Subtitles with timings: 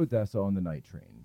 [0.00, 1.24] Odessa on the night train.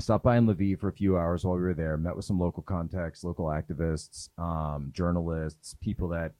[0.00, 1.96] Stopped by in Lviv for a few hours while we were there.
[1.96, 6.32] Met with some local contacts, local activists, um, journalists, people that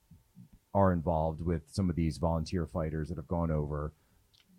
[0.72, 3.92] are involved with some of these volunteer fighters that have gone over.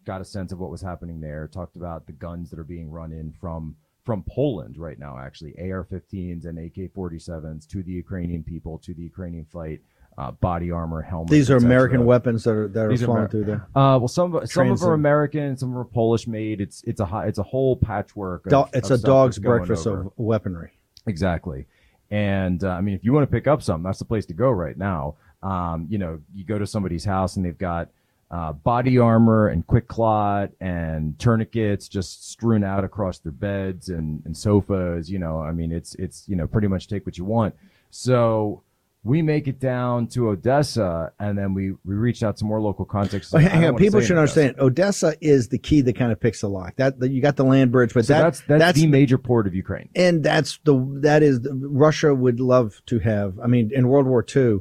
[0.05, 1.47] Got a sense of what was happening there.
[1.47, 5.53] Talked about the guns that are being run in from from Poland right now, actually
[5.59, 9.81] AR-15s and AK-47s to the Ukrainian people, to the Ukrainian fight.
[10.19, 11.31] Uh, body armor, helmets.
[11.31, 11.55] These are.
[11.55, 13.67] American weapons that are that are These are flowing Amer- through there.
[13.73, 16.59] Uh, well, some some of them are American, some are Polish made.
[16.59, 18.45] It's it's a hi- it's a whole patchwork.
[18.47, 20.01] Of, Do- it's of a stuff dog's that's going breakfast over.
[20.01, 20.71] of weaponry.
[21.07, 21.67] Exactly.
[22.11, 24.33] And uh, I mean, if you want to pick up some, that's the place to
[24.33, 25.15] go right now.
[25.41, 27.87] Um, you know, you go to somebody's house and they've got
[28.29, 34.21] uh, body armor and quick clot and tourniquets just strewn out across their beds and,
[34.25, 35.09] and sofas.
[35.09, 37.55] You know, I mean, it's it's you know pretty much take what you want.
[37.89, 38.63] So
[39.03, 42.83] we make it down to Odessa, and then we we reached out to more local
[42.85, 43.33] contacts.
[43.33, 43.75] Oh, hang on.
[43.77, 44.55] People should understand.
[44.59, 46.75] Odessa is the key that kind of picks the lock.
[46.75, 49.17] That, that you got the land bridge, but So that, that's that's, that's the major
[49.17, 49.89] port of Ukraine.
[49.95, 53.39] and that's the that is Russia would love to have.
[53.39, 54.59] I mean, in World War II,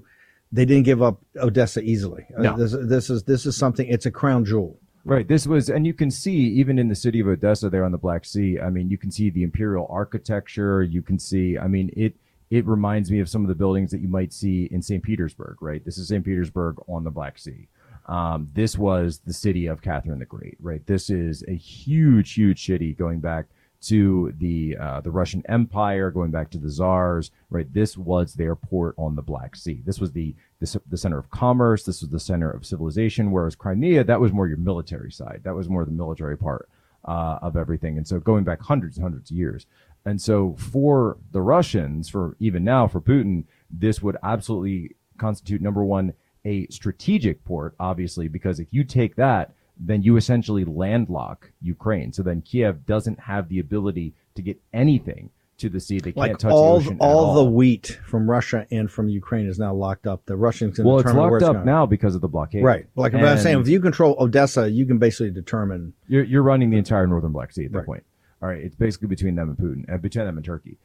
[0.52, 2.26] they didn't give up Odessa easily.
[2.38, 2.56] Uh, No.
[2.56, 3.88] This, this is this is something.
[3.88, 4.78] It's a crown jewel.
[5.04, 5.26] Right.
[5.26, 7.98] This was, and you can see even in the city of Odessa there on the
[7.98, 8.58] Black Sea.
[8.60, 10.82] I mean, you can see the imperial architecture.
[10.82, 12.14] You can see, I mean, it
[12.50, 15.02] it reminds me of some of the buildings that you might see in St.
[15.02, 15.58] Petersburg.
[15.60, 15.84] Right.
[15.84, 16.24] This is St.
[16.24, 17.68] Petersburg on the Black Sea.
[18.06, 20.56] Um, this was the city of Catherine the Great.
[20.60, 20.84] Right.
[20.86, 23.46] This is a huge, huge city going back
[23.80, 27.30] to the uh, the Russian Empire, going back to the czars.
[27.50, 27.72] Right.
[27.72, 29.82] This was their port on the Black Sea.
[29.84, 31.84] This was the the, the center of commerce.
[31.84, 33.30] This was the center of civilization.
[33.30, 35.42] Whereas Crimea, that was more your military side.
[35.44, 36.68] That was more the military part
[37.04, 37.96] uh, of everything.
[37.96, 39.66] And so going back hundreds and hundreds of years.
[40.08, 45.84] And so for the Russians, for even now for Putin, this would absolutely constitute number
[45.84, 52.12] one a strategic port, obviously, because if you take that, then you essentially landlock Ukraine.
[52.12, 55.98] So then Kiev doesn't have the ability to get anything to the sea.
[55.98, 56.94] They can't touch all the ocean.
[56.94, 60.24] at all the wheat from Russia and from Ukraine is now locked up.
[60.26, 61.66] The Russians can well, it's locked up going.
[61.66, 62.64] now because of the blockade.
[62.64, 62.86] Right.
[62.96, 65.92] Like I'm saying, if you control Odessa, you can basically determine.
[66.06, 67.86] You're, you're running the entire northern Black Sea at that Right.
[67.86, 68.04] point.
[68.41, 70.77] All right, it's basically between them and Putin, uh, between them and Turkey.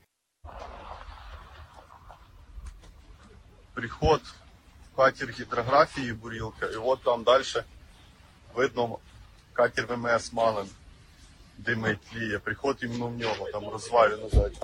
[3.78, 4.20] приход
[4.92, 7.44] в катер гідрографії Бурілка, і от там далі
[8.54, 8.98] видно
[9.52, 10.66] катер ВМС Малин
[11.58, 12.38] димить тліє.
[12.38, 14.56] Приход іменно в нього, там розвалено ззаді.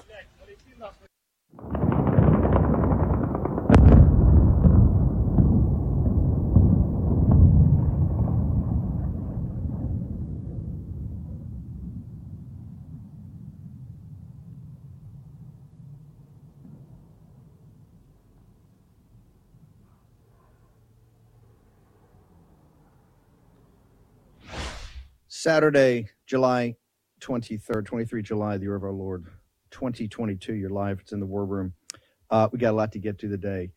[25.39, 26.75] Saturday, July
[27.21, 29.23] 23rd, 23 July, the year of our Lord,
[29.71, 30.53] 2022.
[30.53, 30.99] You're live.
[30.99, 31.71] It's in the war room.
[32.29, 33.71] Uh, we got a lot to get to today.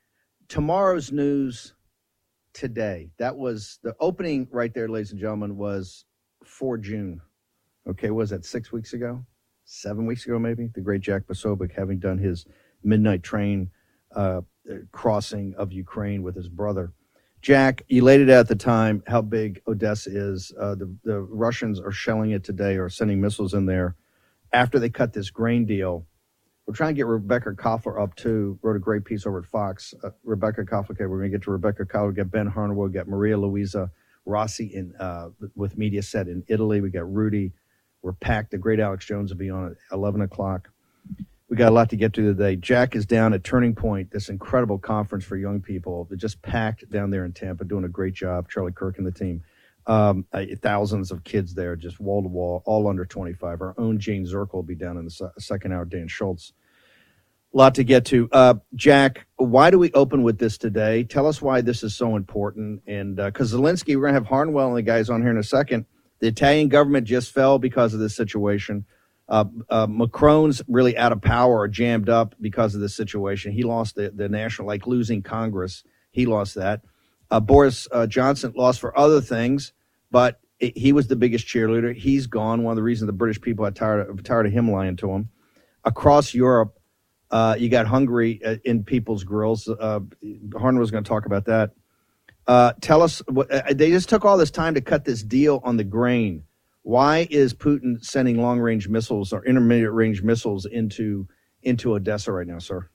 [0.48, 1.74] Tomorrow's news
[2.52, 3.10] today.
[3.18, 6.04] That was the opening right there, ladies and gentlemen, was
[6.44, 7.20] for June.
[7.88, 9.24] Okay, was that six weeks ago?
[9.64, 10.68] Seven weeks ago, maybe?
[10.74, 12.44] The great Jack Posobiec having done his
[12.82, 13.70] midnight train
[14.16, 14.40] uh,
[14.90, 16.92] crossing of Ukraine with his brother.
[17.42, 20.52] Jack, you laid it out at the time how big Odessa is.
[20.58, 23.96] Uh, the, the Russians are shelling it today or sending missiles in there
[24.52, 26.06] after they cut this grain deal.
[26.66, 28.60] We're trying to get Rebecca Koffler up too.
[28.62, 29.92] Wrote a great piece over at Fox.
[30.04, 30.92] Uh, Rebecca Koffler.
[30.92, 32.08] Okay, we're going to get to Rebecca Koffler.
[32.10, 32.86] We got Ben Harnwell.
[32.86, 33.90] We got Maria Luisa
[34.24, 36.80] Rossi in uh, with Mediaset in Italy.
[36.80, 37.52] We got Rudy.
[38.02, 38.52] We're packed.
[38.52, 40.70] The great Alex Jones will be on at 11 o'clock.
[41.52, 42.56] We got a lot to get to today.
[42.56, 46.06] Jack is down at Turning Point, this incredible conference for young people.
[46.08, 48.48] They're just packed down there in Tampa, doing a great job.
[48.48, 49.42] Charlie Kirk and the team.
[49.86, 53.60] Um, uh, thousands of kids there, just wall to wall, all under 25.
[53.60, 55.84] Our own Jane Zirkle will be down in the second hour.
[55.84, 56.54] Dan Schultz.
[57.52, 58.30] A lot to get to.
[58.32, 61.04] Uh, Jack, why do we open with this today?
[61.04, 62.80] Tell us why this is so important.
[62.86, 65.42] And because Zelensky, we're going to have Harnwell and the guys on here in a
[65.42, 65.84] second.
[66.20, 68.86] The Italian government just fell because of this situation.
[69.32, 73.50] Uh, uh, Macron's really out of power or jammed up because of this situation.
[73.50, 75.84] He lost the, the national, like losing Congress.
[76.10, 76.82] He lost that.
[77.30, 79.72] Uh, Boris uh, Johnson lost for other things,
[80.10, 81.96] but it, he was the biggest cheerleader.
[81.96, 82.62] He's gone.
[82.62, 85.06] One of the reasons the British people are tired of, tired of him lying to
[85.06, 85.30] them.
[85.82, 86.78] Across Europe,
[87.30, 89.66] uh, you got Hungary uh, in people's grills.
[89.66, 90.00] Uh,
[90.54, 91.70] Harn was going to talk about that.
[92.82, 95.84] Tell us, what, they just took all this time to cut this deal on the
[95.84, 96.44] grain.
[96.82, 101.28] Why is Putin sending long range missiles or intermediate range missiles into
[101.62, 102.88] into Odessa right now, sir?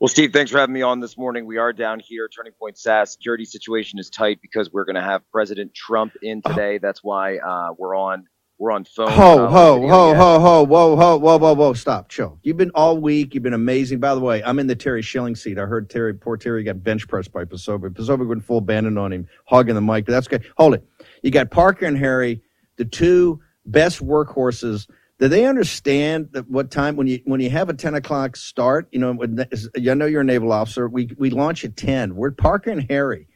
[0.00, 1.46] Well, Steve, thanks for having me on this morning.
[1.46, 3.12] We are down here, Turning Point SAS.
[3.12, 6.78] Security situation is tight because we're going to have President Trump in today.
[6.78, 8.26] That's why uh, we're on
[8.62, 9.10] We're on phone.
[9.10, 12.38] Ho, uh, ho, ho, ho, ho, whoa, ho, whoa, whoa, whoa, stop, chill.
[12.44, 13.34] You've been all week.
[13.34, 13.98] You've been amazing.
[13.98, 15.58] By the way, I'm in the Terry Schilling seat.
[15.58, 17.90] I heard Terry, poor Terry got bench pressed by Pasoba.
[17.90, 20.46] Pasoba went full abandon on him, hogging the mic, but that's okay.
[20.58, 20.86] Hold it.
[21.24, 22.40] You got Parker and Harry,
[22.76, 24.88] the two best workhorses.
[25.18, 28.86] Do they understand that what time when you when you have a 10 o'clock start,
[28.92, 29.44] you know, when,
[29.74, 32.14] I know you're a naval officer, we, we launch at 10.
[32.14, 33.26] We're Parker and Harry.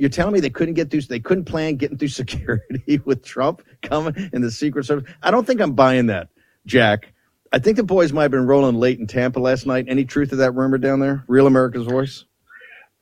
[0.00, 3.62] You're telling me they couldn't get through, they couldn't plan getting through security with Trump
[3.82, 5.04] coming in the Secret Service.
[5.22, 6.30] I don't think I'm buying that,
[6.64, 7.12] Jack.
[7.52, 9.84] I think the boys might have been rolling late in Tampa last night.
[9.88, 11.22] Any truth to that rumor down there?
[11.28, 12.24] Real America's voice?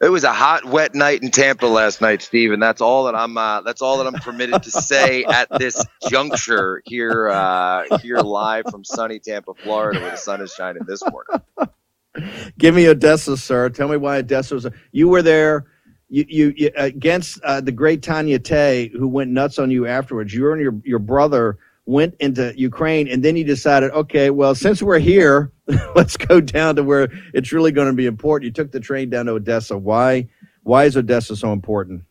[0.00, 3.14] It was a hot, wet night in Tampa last night, Steve, and that's all that
[3.14, 3.36] I'm.
[3.38, 8.64] Uh, that's all that I'm permitted to say at this juncture here, uh, here live
[8.70, 11.42] from sunny Tampa, Florida, where the sun is shining this morning.
[12.58, 13.68] Give me Odessa, sir.
[13.70, 14.66] Tell me why Odessa was.
[14.92, 15.66] You were there.
[16.10, 20.32] You, you, you against uh, the great Tanya Tay, who went nuts on you afterwards.
[20.32, 24.82] You and your your brother went into Ukraine, and then you decided, okay, well, since
[24.82, 25.52] we're here,
[25.94, 28.46] let's go down to where it's really going to be important.
[28.46, 29.76] You took the train down to Odessa.
[29.76, 30.28] Why?
[30.62, 32.02] Why is Odessa so important?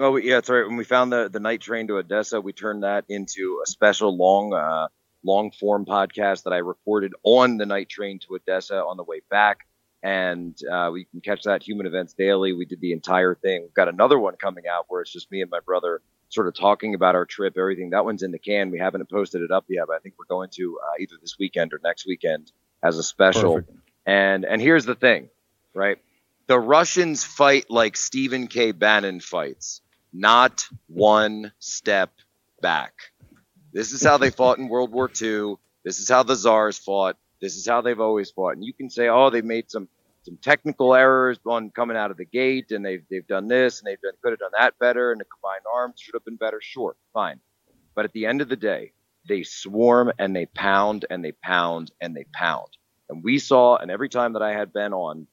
[0.00, 0.66] Oh, yeah, that's right.
[0.66, 4.16] When we found the the night train to Odessa, we turned that into a special
[4.16, 4.88] long, uh,
[5.24, 9.20] long form podcast that I recorded on the night train to Odessa on the way
[9.30, 9.67] back.
[10.02, 12.52] And uh, we can catch that Human Events Daily.
[12.52, 13.62] We did the entire thing.
[13.62, 16.54] We've got another one coming out where it's just me and my brother sort of
[16.54, 17.90] talking about our trip, everything.
[17.90, 18.70] That one's in the can.
[18.70, 21.36] We haven't posted it up yet, but I think we're going to uh, either this
[21.38, 22.52] weekend or next weekend
[22.82, 23.54] as a special.
[23.56, 23.78] Perfect.
[24.06, 25.28] And and here's the thing,
[25.74, 25.98] right?
[26.46, 28.72] The Russians fight like Stephen K.
[28.72, 32.10] Bannon fights, not one step
[32.62, 32.94] back.
[33.72, 35.56] This is how they fought in World War II.
[35.84, 37.16] This is how the czars fought.
[37.40, 38.54] This is how they've always fought.
[38.54, 39.88] And you can say, oh, they made some
[40.22, 43.86] some technical errors on coming out of the gate, and they've they've done this and
[43.86, 46.60] they've done could have done that better, and the combined arms should have been better.
[46.62, 47.40] Sure, fine.
[47.94, 48.92] But at the end of the day,
[49.28, 52.68] they swarm and they pound and they pound and they pound.
[53.08, 55.26] And we saw, and every time that I had been on,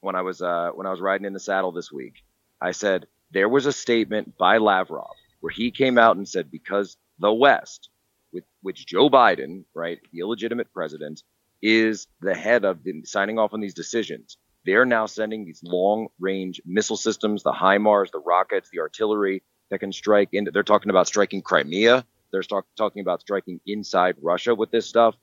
[0.00, 2.22] when I was uh, when I was riding in the saddle this week,
[2.60, 6.96] I said there was a statement by Lavrov where he came out and said because
[7.18, 7.90] the West,
[8.32, 11.22] with which Joe Biden, right, the illegitimate president,
[11.62, 14.38] is the head of the, signing off on these decisions.
[14.64, 19.78] They're now sending these long range missile systems, the HIMARS, the rockets, the artillery that
[19.78, 20.50] can strike into.
[20.50, 22.04] They're talking about striking Crimea.
[22.32, 25.14] They're talk, talking about striking inside Russia with this stuff.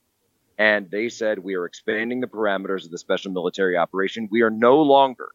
[0.58, 4.28] And they said we are expanding the parameters of the special military operation.
[4.30, 5.30] We are no longer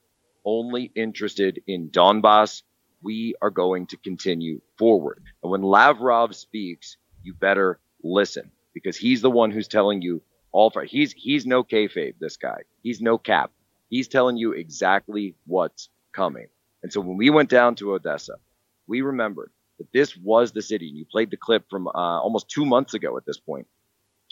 [0.45, 2.63] only interested in Donbass.
[3.01, 5.23] We are going to continue forward.
[5.43, 10.69] And when Lavrov speaks, you better listen because he's the one who's telling you all
[10.69, 12.15] for he's he's no kayfabe.
[12.19, 13.51] This guy, he's no cap.
[13.89, 16.47] He's telling you exactly what's coming.
[16.83, 18.35] And so when we went down to Odessa,
[18.87, 20.89] we remembered that this was the city.
[20.89, 23.67] And you played the clip from uh, almost two months ago at this point,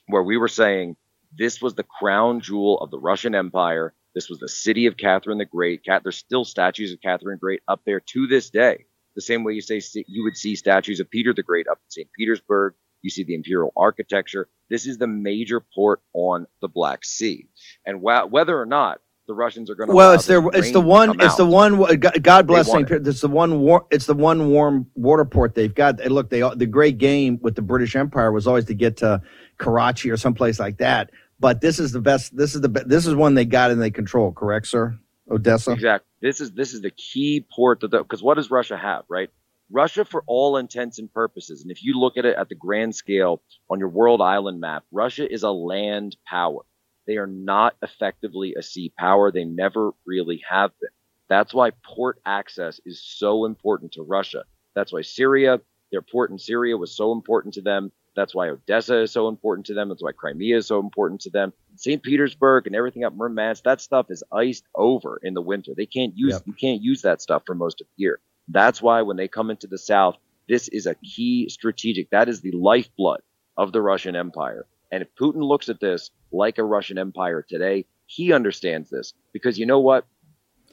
[0.07, 0.95] where we were saying
[1.37, 3.93] this was the crown jewel of the Russian Empire.
[4.13, 5.83] This was the city of Catherine the Great.
[5.83, 8.85] Cat, there's still statues of Catherine the Great up there to this day.
[9.15, 11.89] The same way you say you would see statues of Peter the Great up in
[11.89, 12.09] St.
[12.17, 12.75] Petersburg.
[13.07, 14.49] You see the imperial architecture.
[14.69, 17.47] This is the major port on the Black Sea,
[17.85, 20.81] and wh- whether or not the Russians are going to Well, it's their, it's the
[20.81, 21.81] one, it's the one.
[21.81, 22.85] Uh, God God bless St.
[22.85, 23.01] Peter.
[23.09, 23.61] It's the one.
[23.61, 26.01] War, it's the one warm water port they've got.
[26.01, 29.21] And Look, they the great game with the British Empire was always to get to
[29.57, 31.11] Karachi or someplace like that.
[31.39, 32.35] But this is the best.
[32.35, 34.33] This is the this is one they got and they control.
[34.33, 34.99] Correct, sir?
[35.31, 35.71] Odessa.
[35.71, 36.09] Exactly.
[36.21, 39.29] This is this is the key port that because what does Russia have, right?
[39.69, 42.95] Russia, for all intents and purposes, and if you look at it at the grand
[42.95, 46.61] scale on your world island map, Russia is a land power.
[47.05, 49.31] They are not effectively a sea power.
[49.31, 50.89] They never really have been.
[51.29, 54.43] That's why port access is so important to Russia.
[54.75, 55.59] That's why Syria,
[55.91, 57.91] their port in Syria was so important to them.
[58.15, 59.89] That's why Odessa is so important to them.
[59.89, 61.53] That's why Crimea is so important to them.
[61.75, 62.01] St.
[62.01, 65.73] Petersburg and everything up Murmansk, that stuff is iced over in the winter.
[65.75, 66.43] They can't use Yep.
[66.45, 68.19] you can't use that stuff for most of the year.
[68.47, 70.15] That's why when they come into the south,
[70.47, 72.09] this is a key strategic.
[72.11, 73.21] That is the lifeblood
[73.57, 74.65] of the Russian Empire.
[74.91, 79.59] And if Putin looks at this like a Russian Empire today, he understands this because
[79.59, 80.05] you know what?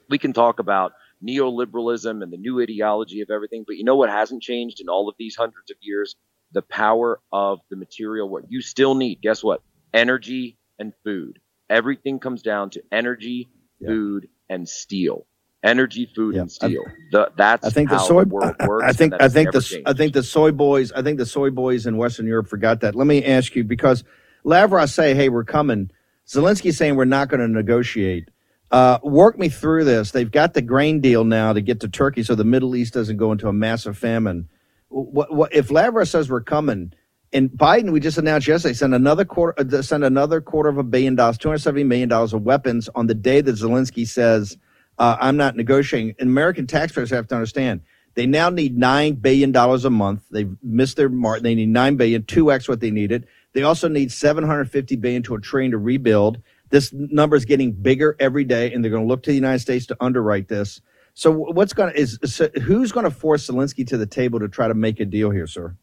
[0.08, 0.92] We can talk about
[1.26, 5.08] neoliberalism and the new ideology of everything, but you know what hasn't changed in all
[5.08, 6.14] of these hundreds of years?
[6.52, 8.28] The power of the material.
[8.28, 9.62] What you still need, guess what?
[9.92, 11.40] Energy and food.
[11.70, 13.48] Everything comes down to energy,
[13.80, 13.88] Yeah.
[13.88, 15.26] food, and steel.
[15.64, 16.42] Energy, food, Yeah.
[16.42, 16.84] and steel.
[17.12, 18.24] The, that's I think the how soy.
[18.24, 18.84] the world works.
[18.86, 19.14] I think.
[19.20, 19.62] I think the.
[19.62, 19.88] changed.
[19.88, 20.92] I think the soy boys.
[20.92, 22.94] I think the soy boys in Western Europe forgot that.
[22.94, 24.04] Let me ask you because
[24.44, 25.90] Lavrov say, "Hey, we're coming."
[26.28, 28.30] Zelensky's saying we're not going to negotiate.
[28.70, 30.12] Uh, work me through this.
[30.12, 33.18] They've got the grain deal now to get to Turkey, so the Middle East doesn't
[33.18, 34.48] go into a massive famine.
[34.88, 36.92] What, what if Lavrov says we're coming?
[37.32, 40.84] and Biden, we just announced yesterday, sent another quarter, uh, sent another quarter of a
[40.84, 44.56] billion dollars, two hundred seventy million dollars of weapons on the day that Zelensky says,
[44.98, 47.80] uh, "I'm not negotiating." And American taxpayers have to understand
[48.14, 50.22] they now need nine billion dollars a month.
[50.30, 51.42] They've missed their mark.
[51.42, 53.26] They need nine billion, two x what they needed.
[53.52, 56.38] They also need seven hundred fifty billion to a trillion to rebuild.
[56.70, 59.60] This number is getting bigger every day, and they're going to look to the United
[59.60, 60.80] States to underwrite this.
[61.14, 64.48] So, what's going to is so who's going to force Zelensky to the table to
[64.48, 65.76] try to make a deal here, sir?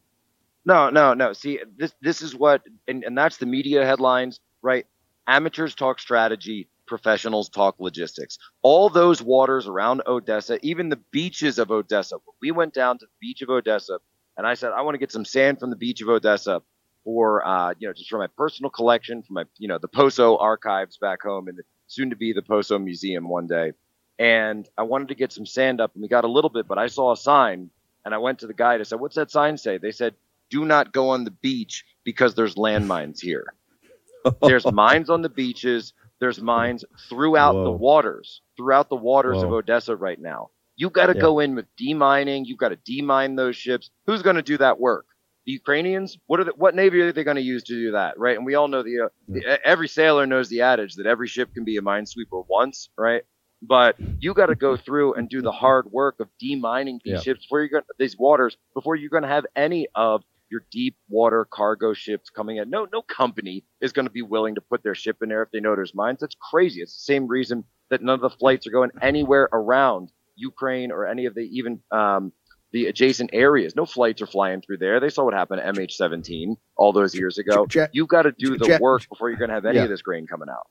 [0.64, 1.32] No, no, no.
[1.32, 4.86] See, this this is what, and, and that's the media headlines, right?
[5.26, 8.38] Amateurs talk strategy, professionals talk logistics.
[8.62, 12.16] All those waters around Odessa, even the beaches of Odessa.
[12.40, 13.98] We went down to the beach of Odessa,
[14.36, 16.62] and I said, I want to get some sand from the beach of Odessa
[17.04, 20.36] for, uh, you know, just for my personal collection, for my, you know, the Poso
[20.36, 23.72] archives back home, and soon to be the Poso Museum one day.
[24.18, 26.78] And I wanted to get some sand up, and we got a little bit, but
[26.78, 27.70] I saw a sign,
[28.04, 28.80] and I went to the guide.
[28.80, 30.14] I said, "What's that sign say?" They said,
[30.52, 33.54] do not go on the beach because there's landmines here.
[34.42, 35.94] there's mines on the beaches.
[36.22, 37.64] There's mines throughout Whoa.
[37.64, 40.50] the waters, throughout the waters of Odessa right now.
[40.76, 41.20] You got to Yeah.
[41.20, 42.44] go in with demining.
[42.46, 43.90] You've got to demine those ships.
[44.06, 45.06] Who's going to do that work?
[45.46, 46.16] The Ukrainians.
[46.28, 48.16] What are the, what navy are they going to use to do that?
[48.20, 48.36] Right?
[48.36, 51.52] And we all know the, uh, the every sailor knows the adage that every ship
[51.54, 52.88] can be a minesweeper once.
[52.96, 53.22] Right?
[53.60, 57.20] But you got to go through and do the hard work of demining these Yeah.
[57.20, 60.22] ships before you're gonna, these waters before you're going to have any of
[60.52, 62.70] your deep water cargo ships coming in.
[62.70, 65.50] No, no company is going to be willing to put their ship in there if
[65.50, 66.18] they know there's mines.
[66.20, 66.82] That's crazy.
[66.82, 71.06] It's the same reason that none of the flights are going anywhere around Ukraine or
[71.06, 72.32] any of the even um,
[72.72, 73.74] the adjacent areas.
[73.74, 75.00] No flights are flying through there.
[75.00, 77.66] They saw what happened to MH17 all those years ago.
[77.72, 79.84] Ja- You got to do the work before you're going to have any Yeah.
[79.84, 80.68] of this grain coming out.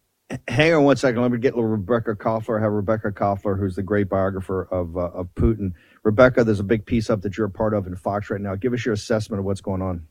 [0.47, 1.21] Hang on one second.
[1.21, 2.61] Let me get Rebecca Koffler.
[2.61, 5.73] Have Rebecca Koffler, who's the great biographer of uh, of Putin.
[6.03, 8.55] Rebecca, there's a big piece up that you're a part of in Fox right now.
[8.55, 10.07] Give us your assessment of what's going on.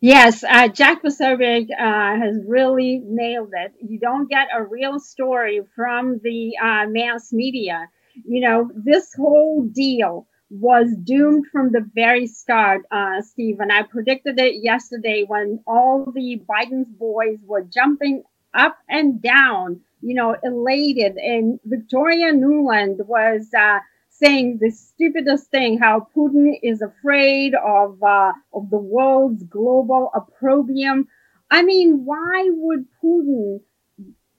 [0.00, 3.72] Yes, uh, Jack Posobiec uh, has really nailed it.
[3.80, 7.88] You don't get a real story from the uh, mass media.
[8.24, 13.58] You know, this whole deal was doomed from the very start, uh, Steve.
[13.60, 18.22] And I predicted it yesterday when all the Biden's boys were jumping
[18.54, 21.16] up and down, you know, elated.
[21.16, 23.78] And Victoria Nuland was uh,
[24.10, 31.08] saying the stupidest thing how Putin is afraid of uh, of the world's global opprobrium.
[31.50, 33.60] I mean, why would Putin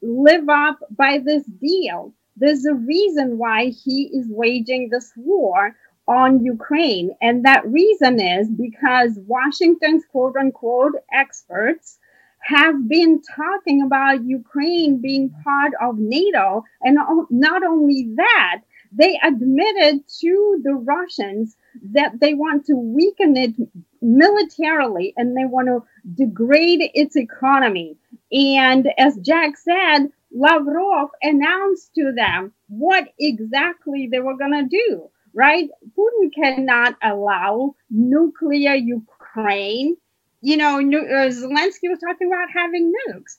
[0.02, 2.14] live up by this deal?
[2.36, 5.76] There's a reason why he is waging this war
[6.08, 12.00] on Ukraine, and that reason is because Washington's quote unquote experts
[12.44, 16.98] have been talking about Ukraine being part of NATO, and
[17.30, 18.62] not only that,
[18.96, 21.56] they admitted to the Russians
[21.94, 23.56] that they want to weaken it
[24.02, 25.84] militarily and they want to
[26.14, 27.98] degrade its economy.
[28.32, 35.10] And as Jack said, Lavrov announced to them what exactly they were going to do,
[35.34, 35.70] right?
[35.98, 39.96] Putin cannot allow nuclear Ukraine.
[40.44, 43.38] You know, uh, Zelensky was talking about having nukes.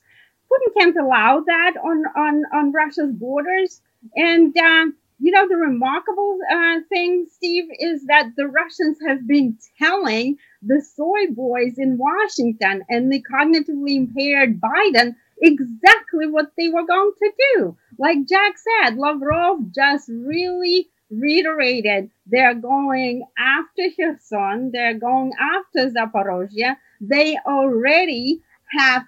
[0.51, 3.81] Putin can't allow that on, on, on Russia's borders.
[4.15, 4.87] And, uh,
[5.19, 10.81] you know, the remarkable uh, thing, Steve, is that the Russians have been telling the
[10.81, 17.31] soy boys in Washington and the cognitively impaired Biden exactly what they were going to
[17.55, 17.77] do.
[17.99, 26.75] Like Jack said, Lavrov just really reiterated they're going after Kherson, they're going after Zaporozhye.
[27.01, 28.41] They already
[28.77, 29.05] have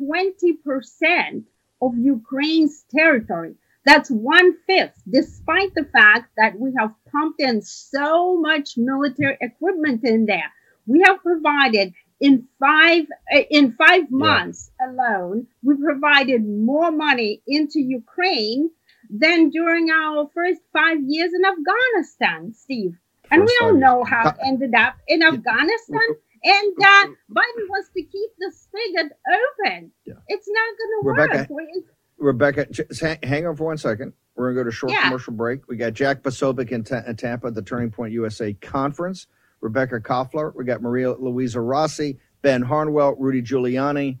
[0.00, 1.44] 20%
[1.80, 3.54] of Ukraine's territory.
[3.84, 10.04] That's one fifth, despite the fact that we have pumped in so much military equipment
[10.04, 10.52] in there.
[10.86, 17.80] We have provided in five uh, in five months alone, we provided more money into
[17.80, 18.70] Ukraine
[19.10, 22.96] than during our first five years in Afghanistan, Steve.
[23.30, 26.08] And First we all know how it ended up in Afghanistan.
[26.44, 29.92] And uh, Biden wants to keep the spigot open.
[30.04, 30.14] Yeah.
[30.28, 31.86] It's not going to work.
[32.18, 34.12] Rebecca, just hang, on for one second.
[34.36, 35.02] We're going to go to a short Yeah.
[35.04, 35.68] commercial break.
[35.68, 39.26] We got Jack Posobiec in, Ta- in Tampa at the Turning Point USA conference.
[39.60, 40.52] Rebecca Koffler.
[40.54, 44.18] We got Maria Luisa Rossi, Ben Harnwell, Rudy Giuliani,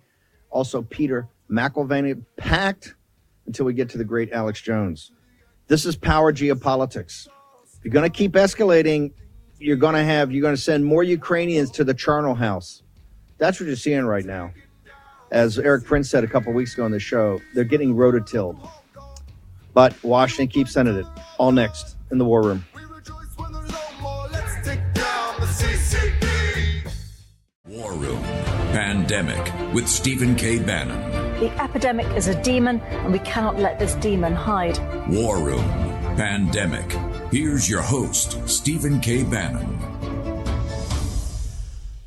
[0.50, 2.22] also Peter McElvaney.
[2.36, 2.94] Packed
[3.46, 5.10] until we get to the great Alex Jones.
[5.66, 7.26] This is power geopolitics.
[7.78, 9.12] If you're going to keep escalating,
[9.62, 12.82] you're going to have you're going to send more Ukrainians to the Charnel House.
[13.38, 14.52] That's what you're seeing right now.
[15.30, 18.58] As Erik Prince said a couple weeks ago on the show, they're getting rototilled.
[19.72, 21.06] But Washington keeps sending it.
[21.38, 22.64] All next in the war room.
[27.66, 28.22] War Room
[28.72, 30.58] Pandemic with Stephen K.
[30.58, 31.00] Bannon.
[31.40, 34.78] The epidemic is a demon, and we cannot let this demon hide.
[35.08, 35.64] War Room
[36.16, 37.11] Pandemic.
[37.32, 39.22] Here's your host, Stephen K.
[39.22, 39.78] Bannon.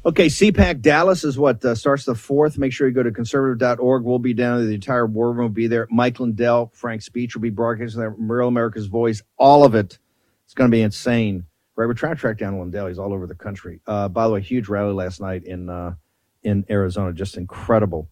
[0.05, 2.59] Okay, CPAC Dallas is what uh, starts the 4th.
[2.59, 4.03] Make sure you go to conservative.org.
[4.03, 4.67] We'll be down there.
[4.67, 5.87] The entire war room will be there.
[5.89, 8.13] Mike Lindell, Frank's speech will be broadcasting there.
[8.15, 9.97] Real America's Voice, all of it.
[10.43, 11.45] It's going to be insane.
[11.75, 12.85] Right, we're trying to track down Lindell.
[12.85, 13.81] He's all over the country.
[13.87, 15.95] Uh, by the way, huge rally last night in uh,
[16.43, 17.13] in Arizona.
[17.13, 18.09] Just incredible.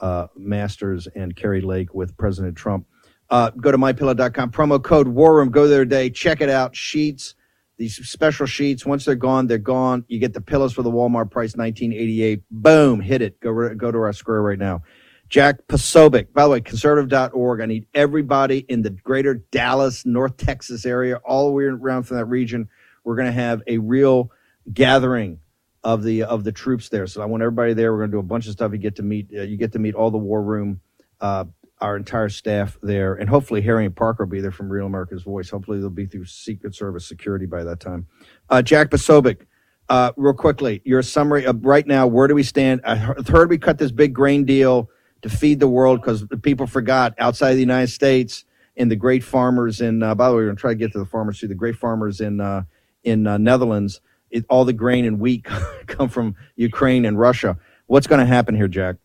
[0.00, 2.88] Uh, Masters and Kari Lake with President Trump.
[3.28, 4.50] Uh, go to mypillow.com.
[4.50, 5.50] Promo code War Room.
[5.50, 6.10] Go there today.
[6.10, 6.76] Check it out.
[6.76, 7.34] Sheets
[7.78, 11.30] these special sheets once they're gone they're gone you get the pillows for the walmart
[11.30, 14.82] price 1988 boom hit it go go to our square right now
[15.28, 20.86] jack posobiec by the way conservative.org i need everybody in the greater dallas north texas
[20.86, 22.68] area all the way around from that region
[23.04, 24.30] we're going to have a real
[24.72, 25.38] gathering
[25.84, 28.20] of the of the troops there so i want everybody there we're going to do
[28.20, 30.18] a bunch of stuff you get to meet uh, you get to meet all the
[30.18, 30.80] war room
[31.20, 31.44] uh,
[31.80, 35.22] our entire staff there, and hopefully Harry and Parker will be there from Real America's
[35.22, 35.50] Voice.
[35.50, 38.06] Hopefully they'll be through Secret Service security by that time.
[38.48, 39.42] Uh, Jack Posobiec,
[39.88, 42.06] uh, real quickly, your summary of right now.
[42.06, 42.80] Where do we stand?
[42.84, 44.88] I heard we cut this big grain deal
[45.22, 48.44] to feed the world because people forgot outside of the United States
[48.76, 50.02] and the great farmers in.
[50.02, 51.48] Uh, by the way, we're going to try to get to the farmers too.
[51.48, 52.62] The great farmers in uh,
[53.04, 54.00] in uh, Netherlands.
[54.30, 55.44] It, all the grain and wheat
[55.86, 57.58] come from Ukraine and Russia.
[57.86, 58.96] What's going to happen here, Jack?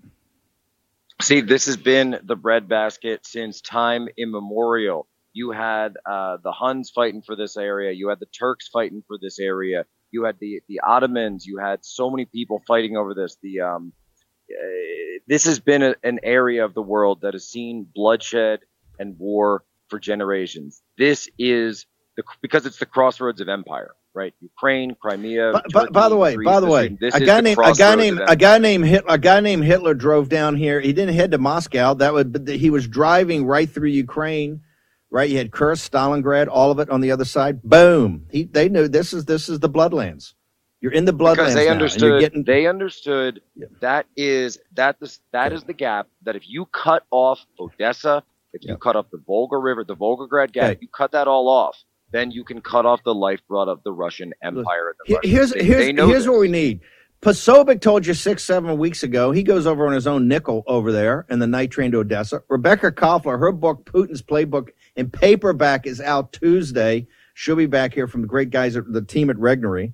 [1.21, 5.07] See, this has been the breadbasket since time immemorial.
[5.33, 7.91] You had uh, the Huns fighting for this area.
[7.91, 9.85] You had the Turks fighting for this area.
[10.11, 11.45] You had the the Ottomans.
[11.45, 13.37] You had so many people fighting over this.
[13.41, 13.93] The um,
[14.51, 18.61] uh, this has been a, an area of the world that has seen bloodshed
[18.99, 20.81] and war for generations.
[20.97, 21.85] This is
[22.23, 24.33] the because it's the crossroads of empire right?
[24.41, 25.53] Ukraine, Crimea.
[25.53, 28.21] By, Turkey, by the way, Greece, by the way, a guy named a guy named
[28.27, 30.79] a guy named Hitler, a guy named Hitler drove down here.
[30.79, 31.93] He didn't head to Moscow.
[31.95, 34.61] That would he was driving right through Ukraine.
[35.13, 37.61] Right, you had Kursk, Stalingrad, all of it on the other side.
[37.63, 38.27] Boom!
[38.31, 40.33] He, they knew this is this is the Bloodlands.
[40.79, 42.21] You're in the Bloodlands because they now, understood.
[42.21, 43.67] Getting, they understood Yeah.
[43.81, 46.07] that is that is that is the gap.
[46.23, 48.77] That if you cut off Odessa, if you Yeah.
[48.81, 51.77] cut off the Volga River, the Volgograd gap, you cut that all off.
[52.11, 54.95] Then you can cut off the lifeblood of the Russian Empire.
[54.99, 56.81] The Here- here's They- here's they here's what we need.
[57.21, 59.31] Posobiec told you six seven weeks ago.
[59.31, 62.41] He goes over on his own nickel over there in the night train to Odessa.
[62.49, 67.07] Rebecca Koffler, her book Putin's Playbook in paperback is out Tuesday.
[67.35, 69.93] She'll be back here from the great guys at the team at Regnery,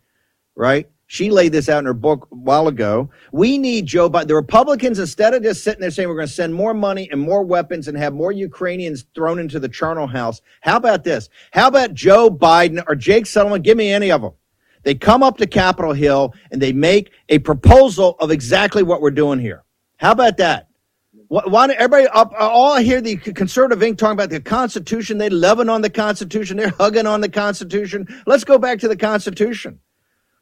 [0.56, 0.90] right?
[1.10, 3.10] She laid this out in her book a while ago.
[3.32, 4.28] We need Joe Biden.
[4.28, 7.22] The Republicans, instead of just sitting there saying we're going to send more money and
[7.22, 11.30] more weapons and have more Ukrainians thrown into the charnel house, how about this?
[11.52, 13.62] How about Joe Biden or Jake Sullivan?
[13.62, 14.34] Give me any of them.
[14.84, 19.12] They come up to Capitol Hill and they make a proposal of exactly what we're
[19.12, 19.64] doing here.
[19.98, 20.68] How about that?
[21.30, 22.32] Why, don't everybody up?
[22.34, 25.18] Uh, all I hear the conservative ink talking about the Constitution.
[25.18, 26.56] They loving on the Constitution.
[26.56, 28.08] They're hugging on the Constitution.
[28.26, 29.80] Let's go back to the Constitution.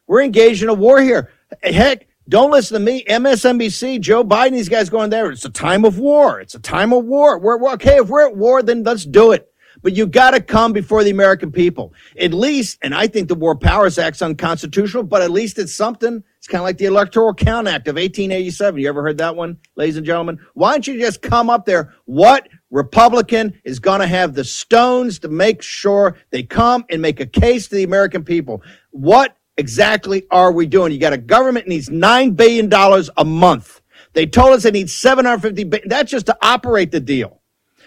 [0.07, 1.31] We're engaged in a war here.
[1.61, 3.03] Heck, don't listen to me.
[3.05, 5.29] MSNBC, Joe Biden, these guys going there.
[5.31, 6.39] It's a time of war.
[6.39, 7.37] It's a time of war.
[7.37, 7.97] We're, we're okay.
[7.97, 9.51] If we're at war, then let's do it.
[9.83, 11.93] But you got to come before the American people.
[12.19, 16.23] At least, and I think the War Powers Act's unconstitutional, but at least it's something.
[16.37, 18.79] It's kind of like the Electoral Count Act of 1887.
[18.79, 20.39] You ever heard that one, ladies and gentlemen?
[20.55, 21.93] Why don't you just come up there?
[22.05, 27.19] What Republican is going to have the stones to make sure they come and make
[27.19, 28.63] a case to the American people?
[28.91, 30.91] What exactly are we doing?
[30.91, 32.71] You got a government needs $9 billion
[33.17, 33.81] a month.
[34.13, 35.89] They told us they need 750 billion.
[35.89, 37.41] That's just to operate the deal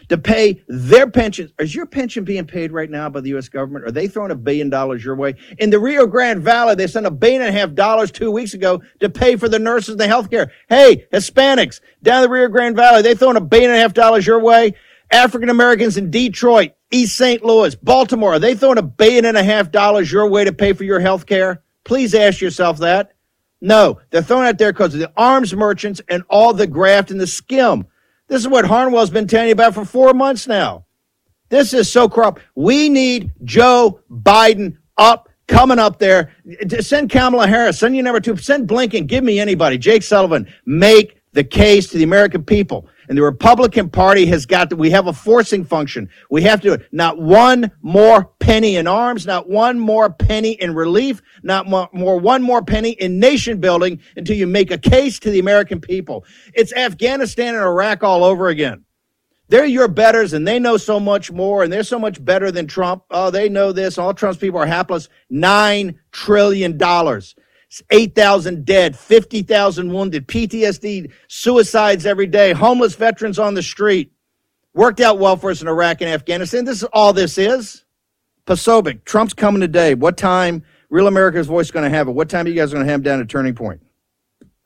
[0.09, 1.52] to pay their pensions.
[1.59, 3.48] Is your pension being paid right now by the U.S.
[3.48, 3.85] government?
[3.85, 5.35] Are they throwing a billion dollars your way?
[5.59, 8.54] In the Rio Grande Valley, they sent a billion and a half dollars two weeks
[8.54, 10.50] ago to pay for the nurses and the healthcare.
[10.68, 14.26] Hey, Hispanics down the Rio Grande Valley, they throwing a billion and a half dollars
[14.26, 14.74] your way.
[15.11, 17.44] African Americans in Detroit, East St.
[17.44, 20.72] Louis, Baltimore, are they throwing a billion and a half dollars your way to pay
[20.72, 21.62] for your health care?
[21.85, 23.12] Please ask yourself that.
[23.61, 27.20] No, they're throwing it there because of the arms merchants and all the graft and
[27.20, 27.87] the skim.
[28.29, 30.85] This is what Harnwell's been telling you about for four months now.
[31.48, 32.42] This is so corrupt.
[32.55, 36.35] We need Joe Biden up, coming up there.
[36.81, 39.79] Send Kamala Harris, send you number two, send Blinken, give me anybody.
[39.79, 42.87] Jake Sullivan, make the case to the American people.
[43.08, 46.10] And the Republican Party has got to, we have a forcing function.
[46.30, 46.88] We have to do it.
[46.92, 52.18] Not one more penny in arms, not one more penny in relief, not more, more
[52.18, 56.24] one more penny in nation building until you make a case to the American people.
[56.54, 58.84] It's Afghanistan and Iraq all over again.
[59.48, 62.66] They're your betters and they know so much more and they're so much better than
[62.66, 63.04] Trump.
[63.10, 63.96] Oh, they know this.
[63.96, 65.08] All Trump's people are hapless.
[65.30, 67.34] Nine trillion dollars.
[67.90, 74.12] 8,000 dead, 50,000 wounded, PTSD, suicides every day, homeless veterans on the street.
[74.74, 76.64] Worked out well for us in Iraq and Afghanistan.
[76.64, 77.85] This is all this is.
[78.46, 79.94] Posobiec, Trump's coming today.
[79.94, 80.62] What time?
[80.90, 82.12] Real America's Voice is going to have it.
[82.12, 83.83] What time are you guys going to have down at Turning Point?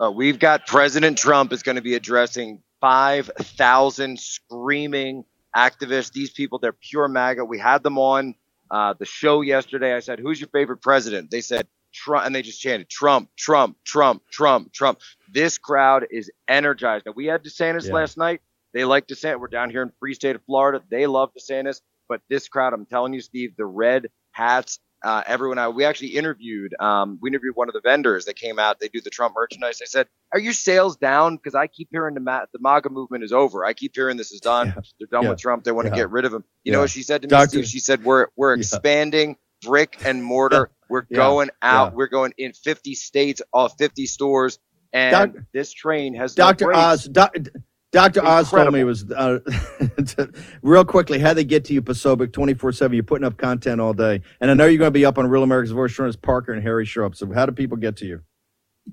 [0.01, 5.25] Uh, we've got President Trump is going to be addressing 5,000 screaming
[5.57, 6.13] activists.
[6.13, 7.45] These people, they're pure MAGA.
[7.45, 8.35] We had them on
[8.71, 9.95] uh, the show yesterday.
[9.95, 11.31] I said, Who's your favorite president?
[11.31, 12.27] They said, Trump.
[12.27, 15.01] And they just chanted, Trump, Trump, Trump, Trump, Trump.
[15.31, 17.07] This crowd is energized.
[17.07, 17.95] Now, we had DeSantis Yeah.
[17.95, 18.41] last night.
[18.75, 19.39] They like DeSantis.
[19.41, 20.83] We're down here in free state of Florida.
[20.91, 21.81] They love DeSantis.
[22.09, 25.75] But this crowd, I'm telling you, Steve, the red hats, uh, everyone out.
[25.75, 28.79] We actually interviewed, um, we interviewed one of the vendors that came out.
[28.81, 29.81] They do the Trump merchandise.
[29.83, 33.25] I said, "Are your sales down?" Because I keep hearing the Ma- the MAGA movement
[33.25, 33.65] is over.
[33.65, 34.69] I keep hearing this is done.
[34.69, 34.83] Yeah.
[34.99, 35.31] They're done Yeah.
[35.31, 35.65] with Trump.
[35.65, 36.45] They want to get rid of him.
[36.65, 37.47] You know what she said to me?
[37.47, 37.67] Steve?
[37.67, 40.71] She said, "We're we're expanding brick and mortar.
[40.91, 41.17] We're Yeah.
[41.19, 41.93] going out.
[41.93, 41.97] Yeah.
[41.97, 44.59] We're going in 50 states, off 50 stores."
[44.93, 46.67] And Doc- this train has Dr.
[46.67, 46.79] brakes.
[46.79, 47.35] Oz, doc,
[47.93, 48.25] Dr.
[48.25, 49.39] Oz told me it was uh,
[50.63, 52.95] real quickly how they get to you, Posobiec, 24 7.
[52.95, 54.21] You're putting up content all day.
[54.41, 56.63] And I know you're going to be up on Real America's Voice, Jonas Parker and
[56.63, 57.17] Harry Sharp.
[57.17, 58.21] So, how do people get to you?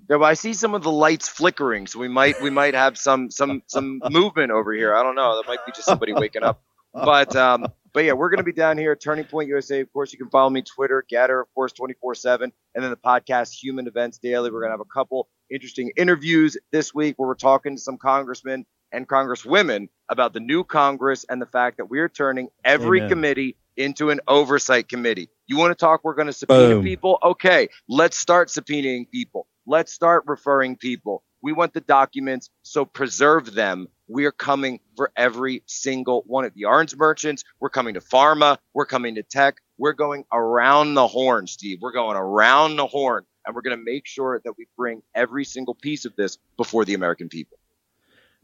[0.10, 2.98] Yeah, but I see some of the lights flickering, so we might we might have
[2.98, 4.96] some some some movement over here.
[4.96, 5.36] I don't know.
[5.38, 6.62] That might be just somebody waking up.
[6.94, 9.82] But um, but yeah, we're gonna be down here at Turning Point USA.
[9.82, 12.92] Of course, you can follow me Twitter, Gettr, of course, twenty four seven, and then
[12.92, 14.52] the podcast Human Events Daily.
[14.52, 18.66] We're gonna have a couple interesting interviews this week where we're talking to some congressmen
[18.92, 23.10] and congresswomen about the new Congress and the fact that we're turning every Amen.
[23.10, 25.30] committee into an oversight committee.
[25.48, 26.02] You want to talk?
[26.04, 26.84] We're going to subpoena Boom.
[26.84, 27.18] people.
[27.24, 29.48] Okay, let's start subpoenaing people.
[29.66, 31.24] Let's start referring people.
[31.42, 33.88] We want the documents, so preserve them.
[34.08, 37.44] We are coming for every single one of the arms merchants.
[37.60, 38.58] We're coming to pharma.
[38.74, 39.58] We're coming to tech.
[39.78, 41.80] We're going around the horn, Steve.
[41.82, 45.46] We're going around the horn, and we're going to make sure that we bring every
[45.46, 47.58] single piece of this before the American people.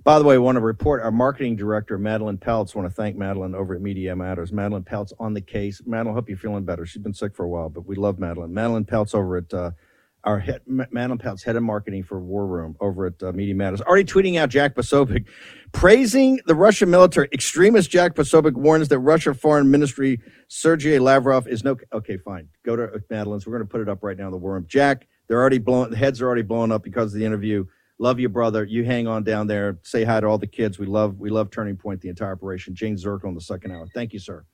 [0.03, 2.75] By the way, I want to report our marketing director, Madeline Peltz.
[2.75, 4.51] want to thank Madeline over at Media Matters.
[4.53, 5.81] Madeline Peltz on the case.
[5.85, 6.85] Madeline, hope you're feeling better.
[6.85, 8.53] She's been sick for a while, but we love Madeline.
[8.53, 9.71] Madeline Peltz over at uh,
[10.25, 13.55] our head, Ma- Madeline Peltz, head of marketing for War Room over at uh, Media
[13.55, 15.25] Matters, already tweeting out Jack Posobiec,
[15.71, 17.29] praising the Russian military.
[17.31, 21.77] Extremist Jack Posobiec warns that Russia Foreign Ministry Sergei Lavrov is no.
[21.93, 22.49] Okay, fine.
[22.65, 23.45] Go to Madeline's.
[23.45, 24.65] We're going to put it up right now in the War Room.
[24.67, 25.91] Jack, they're already blowing.
[25.91, 27.65] The heads are already blowing up because of the interview.
[27.97, 28.65] Love you, brother.
[28.65, 29.79] You hang on down there.
[29.83, 30.77] Say hi to all the kids.
[30.77, 32.75] We love we love Turning Point, the entire operation.
[32.75, 33.87] Jane Zirkle in the second hour.
[33.93, 34.45] Thank you, sir.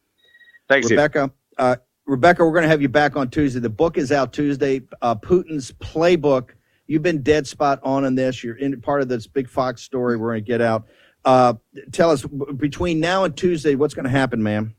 [0.69, 0.89] Thanks.
[0.89, 1.77] Rebecca, uh,
[2.11, 3.61] Rebecca, we're going to have you back on Tuesday.
[3.61, 4.81] The book is out Tuesday.
[5.01, 6.49] Uh, Putin's playbook.
[6.85, 8.43] You've been dead spot on in this.
[8.43, 10.17] You're in part of this big Fox story.
[10.17, 10.87] We're going to get out.
[11.23, 11.53] Uh,
[11.93, 12.25] tell us
[12.57, 14.75] between now and Tuesday, what's going to happen, ma'am?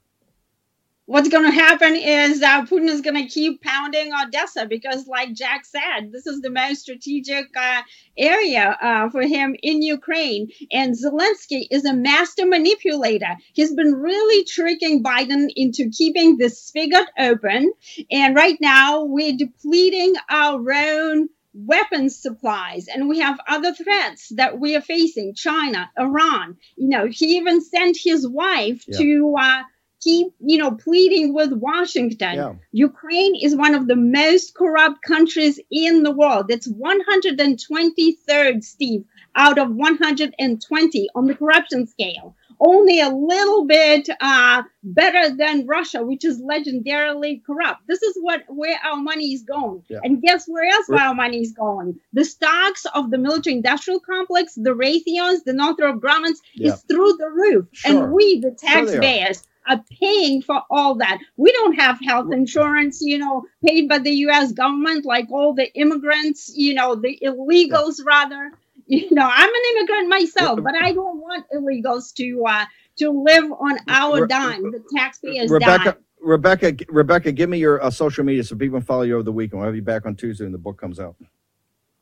[1.13, 5.35] What's going to happen is uh, Putin is going to keep pounding Odessa because, like
[5.35, 7.83] Jack said, this is the most strategic uh,
[8.17, 10.49] area uh, for him in Ukraine.
[10.73, 13.37] And Zelensky is a master manipulator.
[13.53, 17.73] He's been really tricking Biden into keeping the spigot open.
[18.11, 24.59] And right now, we're depleting our own weapons supplies and we have other threats that
[24.59, 28.97] we are facing china iran you know he even sent his wife Yeah.
[29.01, 29.63] to uh,
[30.03, 32.35] keep, you know, pleading with Washington.
[32.35, 32.55] Yeah.
[32.73, 36.47] Ukraine is one of the most corrupt countries in the world.
[36.51, 39.05] It's 123rd, Steve,
[39.37, 42.35] out of 120 on the corruption scale.
[42.65, 47.81] Only a little bit uh, better than Russia, which is legendarily corrupt.
[47.89, 49.83] This is what where our money is going.
[49.89, 49.99] Yeah.
[50.05, 51.99] And guess where else We're- our money is going?
[52.13, 56.75] The stocks of the military-industrial complex, the Raytheons, the Northrop Grumman's, Yeah.
[56.75, 57.67] is through the roof.
[57.73, 58.05] Sure.
[58.05, 59.83] And we, the Sure are.
[60.01, 61.19] paying for all that.
[61.37, 65.73] We don't have health insurance, you know, paid by the US government like all the
[65.75, 68.53] immigrants, you know, the illegals rather.
[68.87, 72.65] You know, I'm an immigrant myself, but I don't want illegals to uh
[72.97, 76.05] to live on our dime, the taxpayers' Rebecca, dime.
[76.21, 79.33] Rebecca, Rebecca, give me your uh, social media so people can follow you over the
[79.33, 79.61] weekend.
[79.61, 81.17] We'll have you back on Tuesday when the book comes out.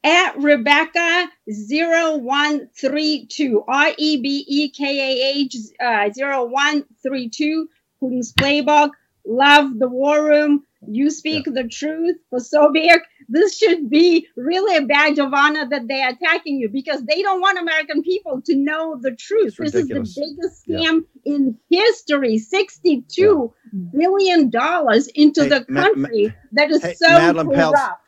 [0.03, 7.69] At Rebecca 0132, R E B E K A H uh, 0132,
[8.03, 8.93] Putin's playbook.
[9.27, 10.65] Love the war room.
[10.89, 13.01] You speak the truth for Sobiek.
[13.29, 17.43] This should be really a badge of honor that they're attacking you because they don't
[17.43, 19.55] want American people to know the truth.
[19.59, 20.79] This is the biggest Yeah.
[20.81, 22.39] scam in history.
[22.39, 23.53] Sixty-two
[23.97, 28.01] billion dollars into Hey, the Ma- Ma- country that is Hey, so Madeline Peltz, corrupt.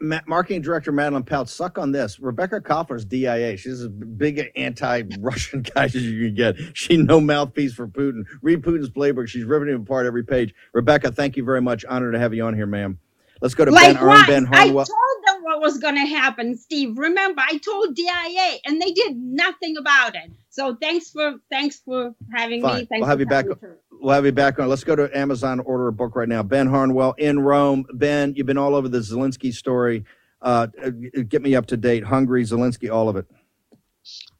[0.00, 2.20] Ma- marketing director Madeline Pout, suck on this.
[2.20, 3.56] Rebecca Koffler's DIA.
[3.56, 6.56] She's as big anti-Russian guy as you can get.
[6.74, 8.24] She no mouthpiece for Putin.
[8.42, 9.28] Read Putin's playbook.
[9.28, 10.54] She's ripping him apart every page.
[10.72, 11.84] Rebecca, thank you very much.
[11.84, 12.98] Honored to have you on here, ma'am.
[13.40, 15.19] Let's go to Ben Likewise, Ben I told
[15.60, 16.96] what was going to happen, Steve.
[16.96, 20.30] Remember, I told DIA, and they did nothing about it.
[20.48, 22.78] So thanks for thanks for having Fine.
[22.80, 22.84] me.
[22.86, 23.76] Thanks We'll have you back- telling.
[23.92, 24.68] We'll have you back on.
[24.70, 26.42] Let's go to Amazon, order a book right now.
[26.42, 27.84] Ben Harnwell in Rome.
[27.92, 30.04] Ben, you've been all over the Zelensky story.
[30.40, 30.68] Uh,
[31.28, 32.02] get me up to date.
[32.04, 33.26] Hungary, Zelensky, all of it.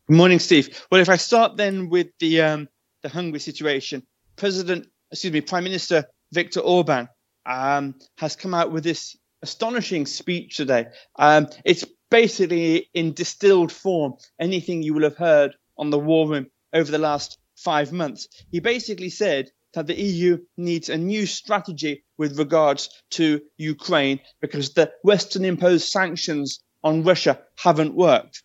[0.08, 0.82] Good morning, Steve.
[0.90, 2.68] Well, if I start then with the um,
[3.02, 4.06] the Hungary situation,
[4.36, 7.10] President, excuse me, Prime Minister Viktor Orban
[7.44, 10.86] um, has come out with this astonishing speech today.
[11.18, 16.46] Um, it's basically in distilled form anything you will have heard on the war room
[16.72, 18.28] over the last five months.
[18.50, 24.74] He basically said that the EU needs a new strategy with regards to Ukraine because
[24.74, 28.42] the Western imposed sanctions on Russia haven't worked.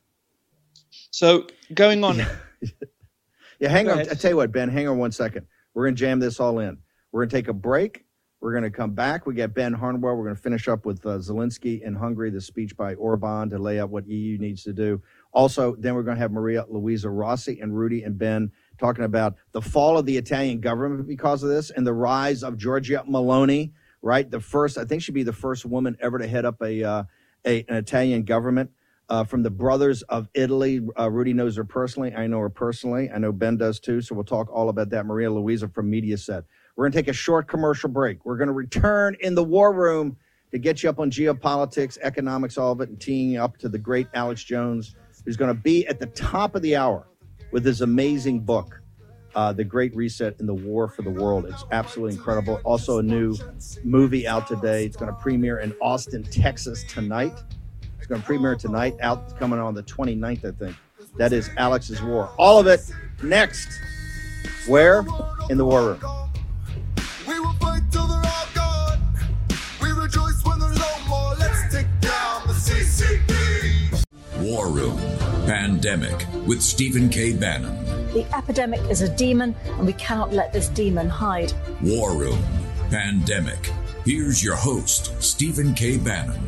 [1.12, 2.18] So going on.
[3.60, 4.00] Yeah, hang Go on.
[4.00, 4.12] ahead.
[4.12, 5.48] I tell you what, Ben, hang on one second.
[5.74, 6.78] We're going to jam this all in.
[7.12, 8.05] We're going to take a break.
[8.46, 9.26] We're going to come back.
[9.26, 10.16] We got Ben Harnwell.
[10.16, 13.58] We're going to finish up with uh, Zelensky in Hungary, the speech by Orban to
[13.58, 15.02] lay out what EU needs to do.
[15.32, 19.34] Also, then we're going to have Maria Luisa Rossi and Rudy and Ben talking about
[19.52, 23.72] the fall of the Italian government because of this and the rise of Giorgia Meloni,
[24.04, 24.30] right?
[24.30, 27.04] The first, I think she'd be the first woman ever to head up a, uh,
[27.48, 28.70] a an Italian government.
[29.08, 32.14] Uh, from the brothers of Italy, uh, Rudy knows her personally.
[32.16, 33.10] I know her personally.
[33.12, 34.02] I know Ben does too.
[34.02, 35.06] So we'll talk all about that.
[35.06, 36.44] Maria Luisa from Mediaset.
[36.76, 38.26] We're going to take a short commercial break.
[38.26, 40.18] We're going to return in the war room
[40.52, 43.70] to get you up on geopolitics, economics, all of it, and teeing you up to
[43.70, 47.08] the great Alex Jones, who's going to be at the top of the hour
[47.52, 48.82] with his amazing book,
[49.36, 51.46] uh, The Great Reset and the War for the World.
[51.46, 52.60] It's absolutely incredible.
[52.66, 53.36] Also, a new
[53.84, 54.86] movie out today.
[54.86, 57.42] It's going to premiere in Austin, Texas tonight.
[57.98, 60.76] It's going to premiere tonight, out coming on the 29th, I think.
[61.18, 62.30] That is Alex's War.
[62.38, 62.82] All of it
[63.24, 63.70] next.
[64.68, 65.06] Where?
[65.50, 66.26] In the War Room.
[75.86, 77.32] Pandemic with Stephen K.
[77.34, 77.76] Bannon.
[78.12, 81.54] The epidemic is a demon, and we cannot let this demon hide.
[81.80, 82.44] War Room
[82.90, 83.72] Pandemic.
[84.04, 86.00] Here's your host, Stephen K.
[86.00, 86.42] Bannon.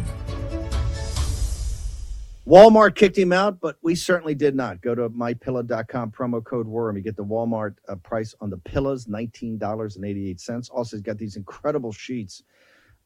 [2.48, 4.82] Walmart kicked him out, but we certainly did not.
[4.82, 6.98] Go to mypillow.com, promo code WORM.
[6.98, 10.70] You get the Walmart uh, price on the pillows, $19.88.
[10.74, 12.42] Also, he's got these incredible sheets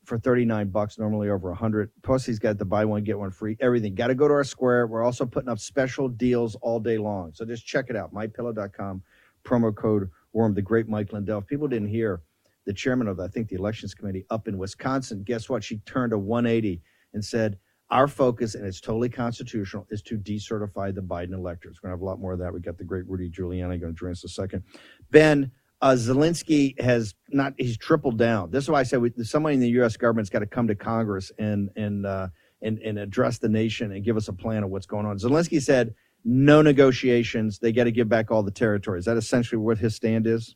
[0.06, 1.92] for 39 bucks, normally over 100.
[2.04, 3.96] Plus, he's got the buy one, get one free, everything.
[3.96, 4.88] Got to go to our square.
[4.88, 7.32] We're also putting up special deals all day long.
[7.34, 9.04] So just check it out, mypillow.com,
[9.44, 10.54] promo code WORM.
[10.54, 11.40] The great Mike Lindell.
[11.40, 12.22] If people didn't hear,
[12.66, 15.64] the chairman of, I think, the elections committee up in Wisconsin, guess what?
[15.64, 16.82] She turned a 180
[17.14, 17.58] and said,
[17.92, 21.80] our focus, and it's totally constitutional, is to decertify the Biden electors.
[21.84, 22.54] We're going to have a lot more of that.
[22.54, 24.64] We got the great Rudy Giuliani going to join us in a second.
[25.12, 28.52] Ben, uh, Zelensky has not, he's tripled down.
[28.52, 29.98] This is why I said we, somebody in the U.S.
[29.98, 32.28] government's got to come to Congress and, and, uh,
[32.62, 35.18] and, and address the nation and give us a plan of what's going on.
[35.18, 37.60] Zelensky said, no negotiations.
[37.60, 39.00] They got to give back all the territory.
[39.00, 40.56] Is that essentially what his stand is?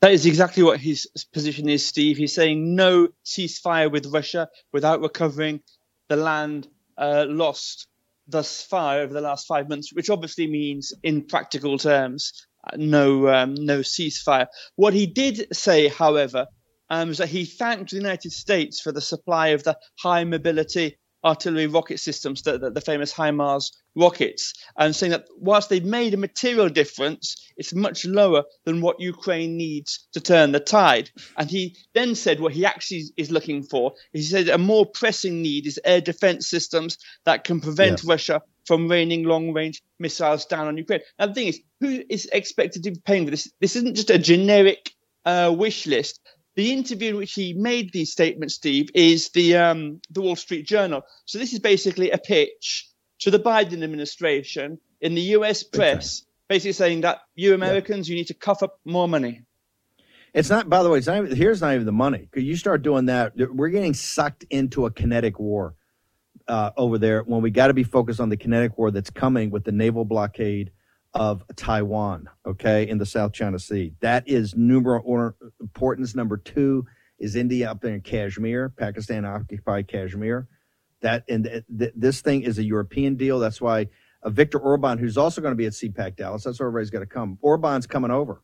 [0.00, 2.16] That is exactly what his position is, Steve.
[2.16, 5.60] He's saying no ceasefire with Russia without recovering
[6.08, 7.86] the land uh, lost
[8.26, 13.54] thus far over the last five months, which obviously means, in practical terms, no um,
[13.54, 14.46] no ceasefire.
[14.76, 16.46] What he did say, however,
[16.88, 20.98] um, is that he thanked the United States for the supply of the high mobility
[21.24, 26.14] artillery rocket systems, the, the, the famous HIMARS rockets, and saying that whilst they've made
[26.14, 31.10] a material difference, it's much lower than what Ukraine needs to turn the tide.
[31.36, 33.92] And he then said what he actually is looking for.
[34.12, 38.88] He said a more pressing need is air defense systems that can prevent Russia from
[38.88, 41.00] raining long range missiles down on Ukraine.
[41.18, 43.50] Now, the thing is, who is expected to be paying for this?
[43.60, 44.92] This isn't just a generic
[45.24, 46.20] uh, wish list.
[46.56, 50.66] The interview in which he made these statements, Steve, is the um, the Wall Street
[50.66, 51.02] Journal.
[51.24, 52.88] So this is basically a pitch
[53.20, 55.62] to the Biden administration in the U.S.
[55.62, 59.42] press, basically saying that you Americans, you need to cough up more money.
[60.32, 62.18] It's not, by the way, it's not even, here's not even the money.
[62.18, 65.74] Because you start doing that, we're getting sucked into a kinetic war
[66.50, 69.50] uh, over there when we got to be focused on the kinetic war that's coming
[69.50, 70.72] with the naval blockade
[71.14, 73.94] of Taiwan, okay, in the South China Sea.
[74.00, 76.14] That is numero or importance.
[76.14, 76.86] Number two
[77.18, 80.48] is India up there in Kashmir, Pakistan occupied Kashmir.
[81.02, 83.38] That and th- th- this thing is a European deal.
[83.38, 83.86] That's why
[84.22, 87.00] uh, Viktor Orban, who's also going to be at CPAC Dallas, that's where everybody's got
[87.00, 87.38] to come.
[87.42, 88.42] Orban's coming over.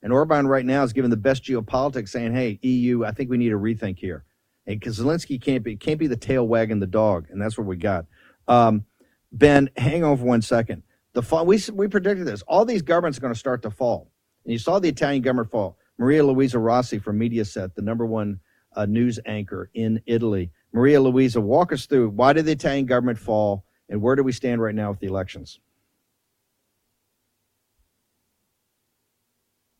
[0.00, 3.36] And Orban right now is giving the best geopolitics, saying, "Hey, EU, I think we
[3.36, 4.24] need a rethink here."
[4.74, 7.76] Because Zelensky can't be can't be the tail wagging the dog, and that's what we
[7.76, 8.04] got.
[8.46, 8.84] Um,
[9.32, 10.82] ben, hang on for one second.
[11.14, 12.42] The fall, we we predicted this.
[12.42, 14.10] All these governments are going to start to fall,
[14.44, 15.78] and you saw the Italian government fall.
[15.98, 18.40] Maria Luisa Rossi from Mediaset, the number one
[18.76, 20.50] uh, news anchor in Italy.
[20.72, 24.32] Maria Luisa, walk us through why did the Italian government fall and where do we
[24.32, 25.60] stand right now with the elections?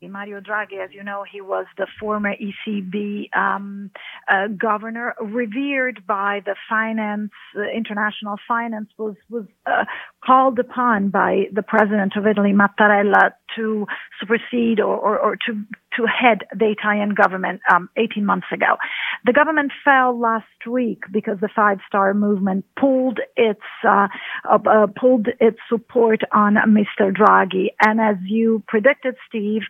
[0.01, 3.90] Mario Draghi, as you know, he was the former ECB um,
[4.31, 9.85] uh, governor, revered by the finance, uh, international finance, was was uh,
[10.25, 13.87] called upon by the president of Italy, Mattarella, to
[14.21, 15.64] supersede or, or, or to
[15.97, 18.77] to head the Italian government um, 18 months ago.
[19.25, 24.09] The government fell last week because the Five Star Movement pulled its uh,
[24.49, 27.12] uh, pulled its support on Mr.
[27.12, 29.62] Draghi, and as you predicted, Steve,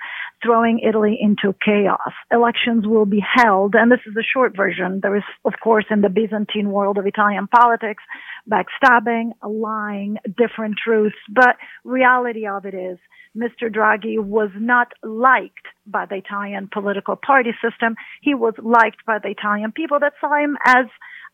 [0.42, 2.12] throwing Italy into chaos.
[2.30, 5.00] Elections will be held, and this is the short version.
[5.02, 8.02] There is, of course, in the Byzantine world of Italian politics,
[8.50, 12.98] backstabbing, lying, different truths, but reality of it is
[13.36, 13.72] Mr.
[13.72, 17.94] Draghi was not liked by the Italian political party system.
[18.20, 20.86] He was liked by the Italian people that saw him as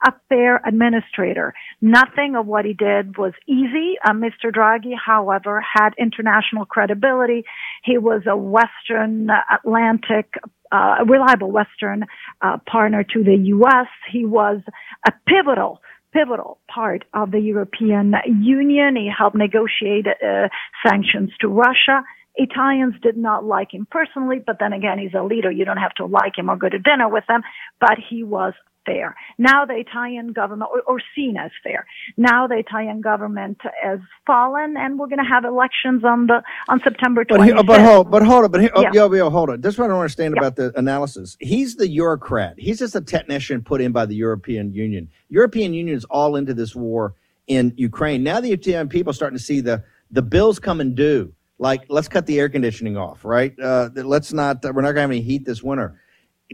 [0.04, 1.54] a fair administrator.
[1.80, 3.94] Nothing of what he did was easy.
[4.04, 4.52] Uh, Mr.
[4.52, 7.44] Draghi, however, had international credibility.
[7.84, 10.34] He was a Western Atlantic
[10.72, 12.04] uh, a reliable Western
[12.42, 13.86] uh, partner to the U.S.
[14.10, 14.60] He was
[15.06, 15.80] a pivotal
[16.12, 18.96] pivotal part of the European Union.
[18.96, 20.48] He helped negotiate uh,
[20.86, 22.02] sanctions to Russia.
[22.36, 25.50] Italians did not like him personally, but then again, he's a leader.
[25.50, 27.42] You don't have to like him or go to dinner with him,
[27.80, 28.54] but he was
[28.86, 29.14] fair.
[29.38, 31.86] Now the Italian government, or, or seen as fair.
[32.16, 36.80] Now the Italian government has fallen, and we're going to have elections on the on
[36.84, 37.56] September But, 25th.
[37.58, 38.90] he, but hold, but hold on, but he, oh, Yeah.
[38.92, 39.60] yo, yo, hold on.
[39.60, 40.40] This is what I don't understand Yeah.
[40.42, 41.36] about the analysis.
[41.40, 42.54] He's the bureaucrat.
[42.58, 45.08] He's just a technician put in by the European Union.
[45.28, 47.14] European Union is all into this war
[47.46, 48.22] in Ukraine.
[48.22, 51.32] Now the Italian people are starting to see the the bills coming due.
[51.58, 53.54] Like, let's cut the air conditioning off, right?
[53.60, 54.62] Uh, let's not.
[54.64, 56.00] We're not going to have any heat this winter.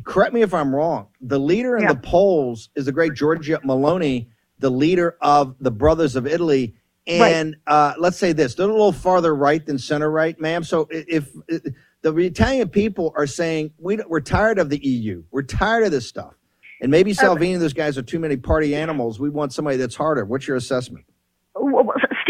[0.04, 1.08] Correct me if I'm wrong.
[1.20, 1.92] The leader in Yeah.
[1.94, 6.74] the polls is the great Giorgia Meloni, the leader of the Brothers of Italy.
[7.08, 7.34] Right.
[7.34, 10.62] And uh, let's say this: they're a little farther right than center right, ma'am.
[10.62, 11.64] So if, if
[12.02, 16.06] the Italian people are saying we we're tired of the EU, we're tired of this
[16.06, 16.34] stuff,
[16.80, 19.18] and maybe Salvini and those guys are too many party animals.
[19.18, 20.24] We want somebody that's harder.
[20.24, 21.04] What's your assessment?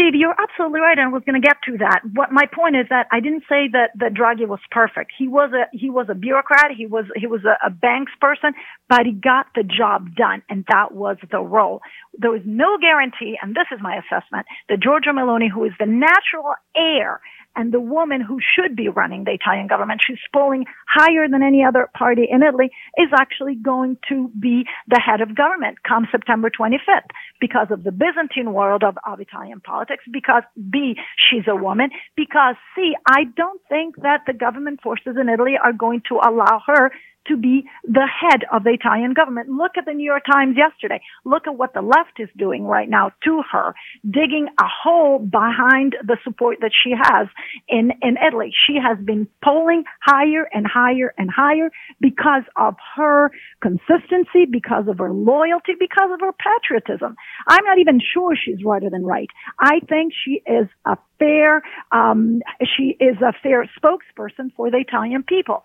[0.01, 2.01] Steve, you're absolutely right, and I was going to get to that.
[2.13, 5.11] What my point is that I didn't say that that Draghi was perfect.
[5.17, 6.71] He was a he was a bureaucrat.
[6.75, 8.53] He was he was a, a banks person,
[8.89, 11.81] but he got the job done, and that was the role.
[12.17, 15.85] There was no guarantee, and this is my assessment, that Giorgia Meloni, who is the
[15.85, 17.21] natural heir
[17.55, 21.63] and the woman who should be running the Italian government, she's polling higher than any
[21.63, 26.49] other party in Italy, is actually going to be the head of government come September
[26.49, 27.09] 25th
[27.39, 30.95] because of the Byzantine world of, of Italian politics, because B,
[31.29, 35.73] she's a woman, because C, I don't think that the government forces in Italy are
[35.73, 36.91] going to allow her
[37.27, 39.49] to be the head of the Italian government.
[39.49, 41.01] Look at the New York Times yesterday.
[41.25, 43.73] Look at what the left is doing right now to her,
[44.09, 47.27] digging a hole behind the support that she has
[47.67, 48.51] in, in Italy.
[48.67, 53.31] She has been polling higher and higher and higher because of her
[53.61, 57.15] consistency, because of her loyalty, because of her patriotism.
[57.47, 59.29] I'm not even sure she's righter than right.
[59.59, 62.41] I think she is a fair, um,
[62.75, 65.61] she is a fair spokesperson for the Italian people.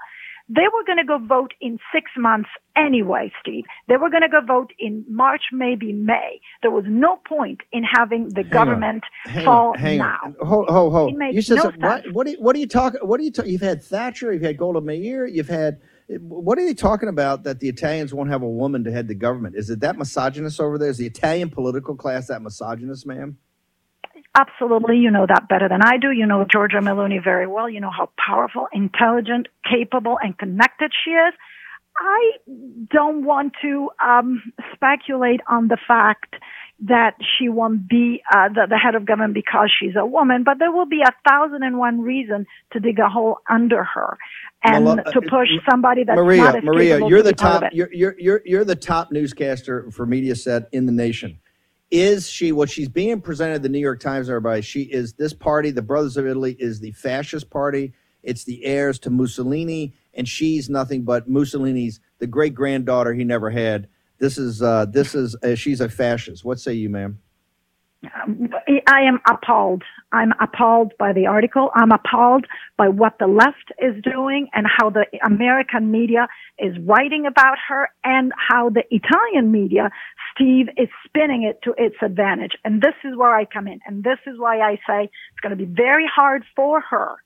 [0.48, 3.64] They were going to go vote in six months anyway, Steve.
[3.88, 6.40] They were going to go vote in March, maybe May.
[6.62, 8.50] There was no point in having the Hang on.
[8.50, 10.18] government Hang fall on, hang now.
[10.24, 10.36] on.
[10.46, 11.14] Hold, hold, hold.
[11.32, 12.04] You said no what?
[12.12, 12.26] What?
[12.28, 13.00] Are, you- what are you talking?
[13.02, 13.32] What are you?
[13.32, 14.32] Ta- you've had Thatcher.
[14.32, 15.26] You've had Golda Meir.
[15.26, 15.80] You've had.
[16.20, 17.42] What are they talking about?
[17.42, 19.56] That the Italians won't have a woman to head the government?
[19.56, 20.90] Is it that misogynist over there?
[20.90, 23.36] Is the Italian political class that misogynist, ma'am?
[24.38, 24.98] Absolutely.
[24.98, 26.10] You know that better than I do.
[26.10, 27.68] You know Giorgia Meloni very well.
[27.68, 31.34] You know how powerful, intelligent, capable, and connected she is.
[31.98, 32.32] I
[32.90, 34.42] don't want to um,
[34.74, 36.34] speculate on the fact
[36.80, 40.58] that she won't be uh, the, the head of government because she's a woman, but
[40.58, 44.18] there will be a thousand and one reason to dig a hole under her
[44.62, 47.60] and Mala- to push somebody that's Maria, not as Maria, you're the be part of
[47.62, 47.72] top.
[47.72, 51.38] You're, you're you're you're the top newscaster for Mediaset in the nation.
[51.90, 54.28] Is she what she's being presented the New York Times?
[54.28, 55.70] Everybody, she is this party.
[55.70, 57.92] The Brothers of Italy is the fascist party.
[58.22, 63.50] It's the heirs to Mussolini, and she's nothing but Mussolini's the great granddaughter he never
[63.50, 63.86] had.
[64.18, 66.44] This is uh, this is uh, she's a fascist.
[66.44, 67.20] What say you, ma'am?
[68.22, 68.48] Um,
[68.88, 69.82] I am appalled.
[70.12, 71.70] I'm appalled by the article.
[71.74, 76.28] I'm appalled by what the left is doing and how the American media
[76.58, 79.90] is writing about her and how the Italian media,
[80.36, 82.52] Steve, is spinning it to its advantage.
[82.64, 83.80] And this is where I come in.
[83.86, 87.16] And this is why I say it's going to be very hard for her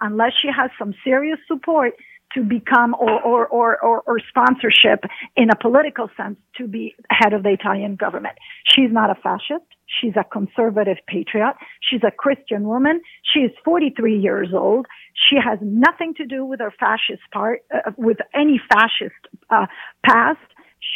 [0.00, 1.94] unless she has some serious support
[2.34, 5.04] to become or, or, or, or, or sponsorship
[5.36, 8.36] in a political sense to be head of the Italian government.
[8.64, 9.64] She's not a fascist.
[9.86, 11.54] She's a conservative patriot.
[11.80, 13.00] She's a Christian woman.
[13.32, 14.86] She is 43 years old.
[15.30, 19.14] She has nothing to do with her fascist part, uh, with any fascist
[19.48, 19.66] uh,
[20.04, 20.40] past.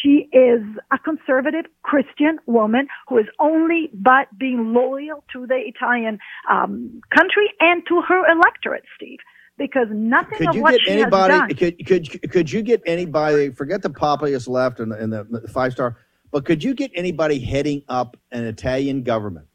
[0.03, 0.63] She is
[0.93, 6.19] a conservative Christian woman who is only but being loyal to the Italian
[6.51, 9.19] um, country and to her electorate, Steve.
[9.59, 11.35] Because nothing Could of you what get she has anybody?
[11.35, 11.49] done.
[11.55, 13.51] Could could could you get anybody?
[13.51, 15.99] Forget the populist left and the, and the five star,
[16.31, 19.47] but could you get anybody heading up an Italian government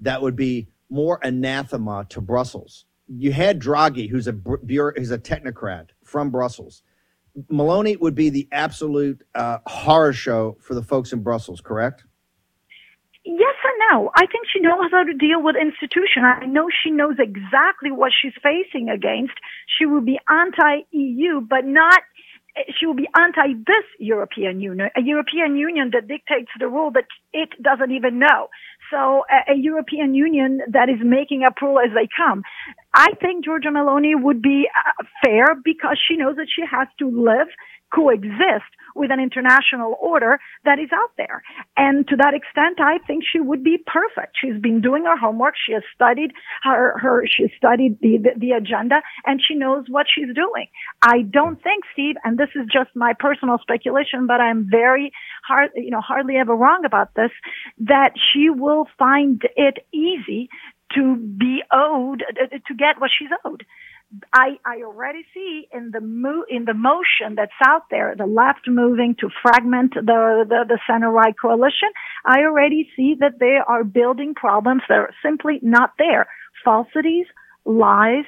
[0.00, 2.84] that would be more anathema to Brussels?
[3.08, 6.82] You had Draghi, who's a bureau, who's a technocrat from Brussels.
[7.50, 12.04] Meloni would be the absolute uh, horror show for the folks in Brussels, correct?
[13.24, 14.10] Yes and no.
[14.14, 16.24] I think she knows how to deal with institution.
[16.24, 19.34] I know she knows exactly what she's facing against.
[19.66, 22.02] She will be anti-EU, but not.
[22.78, 27.04] She will be anti this European Union, a European Union that dictates the rule that
[27.32, 28.48] it doesn't even know.
[28.90, 32.42] So a, a European Union that is making up rule as they come.
[32.94, 37.10] I think Giorgia Meloni would be uh, fair because she knows that she has to
[37.10, 37.48] live,
[37.92, 41.42] coexist with an international order that is out there.
[41.76, 44.36] And to that extent, I think she would be perfect.
[44.40, 45.54] She's been doing her homework.
[45.64, 46.32] She has studied
[46.62, 50.68] her, her, she studied the, the, the agenda and she knows what she's doing.
[51.02, 55.12] I don't think, Steve, and this is just my personal speculation, but I'm very
[55.46, 57.30] hard, you know, hardly ever wrong about this,
[57.80, 60.48] that she will find it easy
[60.94, 62.22] to be owed,
[62.66, 63.64] to get what she's owed.
[64.32, 68.68] I, I already see in the mo- in the motion that's out there, the left
[68.68, 71.88] moving to fragment the, the, the center right coalition.
[72.24, 76.26] I already see that they are building problems that are simply not there.
[76.64, 77.26] Falsities,
[77.64, 78.24] lies,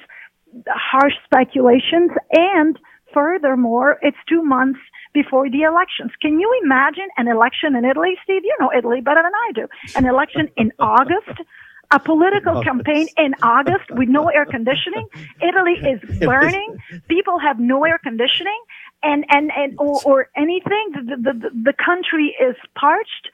[0.67, 2.79] harsh speculations, and
[3.15, 4.81] furthermore, it's two months
[5.15, 6.11] before the elections.
[6.21, 8.43] Can you imagine an election in Italy, Steve?
[8.45, 9.69] You know Italy better than I do.
[9.97, 11.41] An election in August
[11.91, 15.07] a political campaign in August with no air conditioning.
[15.41, 16.77] Italy is burning.
[17.09, 18.61] People have no air conditioning,
[19.03, 20.93] and and and or, or anything.
[20.93, 23.31] The, the the country is parched.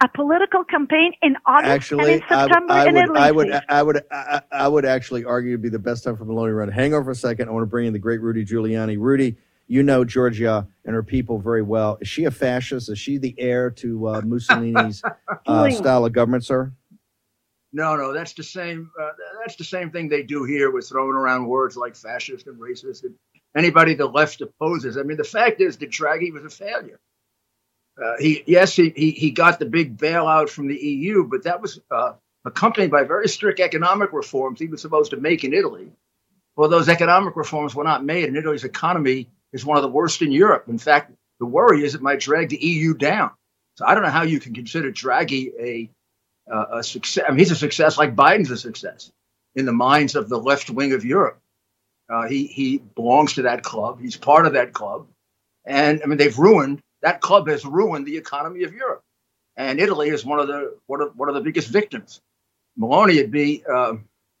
[0.00, 3.18] A political campaign in August Actually, and in September I in would, Italy.
[3.18, 6.24] I would, I would, I, I would actually argue it'd be the best time for
[6.24, 6.68] Meloni to run.
[6.68, 7.48] Hang on for a second.
[7.48, 8.96] I want to bring in the great Rudy Giuliani.
[8.96, 9.36] Rudy,
[9.66, 11.98] you know Giorgia and her people very well.
[12.00, 12.88] Is she a fascist?
[12.88, 15.02] Is she the heir to uh, Mussolini's
[15.46, 16.72] uh, style of government, sir?
[17.72, 18.90] No, no, that's the same.
[18.98, 19.10] Uh,
[19.40, 23.04] that's the same thing they do here with throwing around words like fascist and racist
[23.04, 23.14] and
[23.56, 24.96] anybody the left opposes.
[24.96, 26.98] I mean, the fact is that Draghi was a failure.
[28.02, 31.60] Uh, he yes, he, he he got the big bailout from the EU, but that
[31.60, 32.12] was uh,
[32.44, 35.90] accompanied by very strict economic reforms he was supposed to make in Italy.
[36.56, 40.22] Well, those economic reforms were not made, and Italy's economy is one of the worst
[40.22, 40.64] in Europe.
[40.68, 43.30] In fact, the worry is it might drag the EU down.
[43.76, 45.90] So I don't know how you can consider Draghi a
[46.50, 47.24] uh, a success.
[47.26, 49.10] I mean, he's a success like Biden's a success
[49.54, 51.40] in the minds of the left wing of Europe.
[52.08, 54.00] Uh, he he belongs to that club.
[54.00, 55.06] He's part of that club,
[55.64, 59.02] and I mean they've ruined that club has ruined the economy of Europe,
[59.56, 62.20] and Italy is one of the one of one of the biggest victims.
[62.78, 63.94] Meloni would be uh,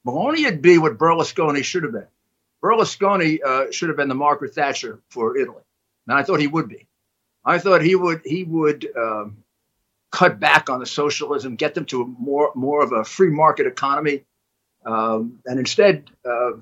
[0.06, 2.06] Meloni would be what Berlusconi should have been.
[2.62, 5.62] Berlusconi uh, should have been the Margaret Thatcher for Italy,
[6.06, 6.86] and I thought he would be.
[7.44, 9.44] I thought he would he would um,
[10.10, 13.66] cut back on the socialism, get them to a more more of a free market
[13.66, 14.24] economy,
[14.86, 16.52] um, and instead uh,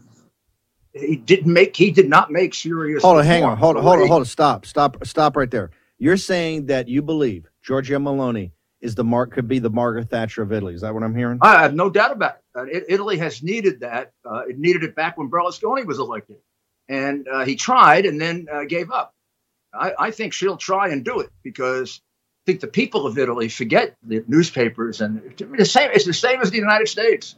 [0.93, 3.03] he didn't make he did not make serious.
[3.03, 4.25] Hold on, hang on, hold on, hold on, hold on.
[4.27, 5.71] Stop, stop, stop right there.
[5.99, 10.43] You're saying that you believe Giorgia Meloni is the mark could be the Margaret Thatcher
[10.43, 10.75] of Italy.
[10.75, 11.39] Is that what I'm hearing?
[11.41, 12.43] I have no doubt about it.
[12.59, 14.13] Uh, it- Italy has needed that.
[14.25, 16.37] Uh, it needed it back when Berlusconi was elected,
[16.89, 19.15] and uh, he tried and then uh, gave up.
[19.73, 22.01] I, I think she'll try and do it because
[22.47, 25.91] think the people of Italy forget the newspapers and it's the same.
[25.93, 27.35] It's the same as the United States.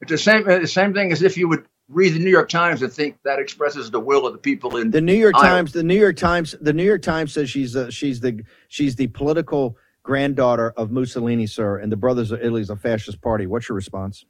[0.00, 0.44] It's the same.
[0.44, 3.40] The same thing as if you would read the New York Times and think that
[3.40, 5.48] expresses the will of the people in The New York Iowa.
[5.48, 8.94] Times, the New York Times, the New York Times says she's uh, she's the she's
[8.96, 13.46] the political granddaughter of Mussolini, sir, and the Brothers of Italy is a fascist party.
[13.46, 14.24] What's your response?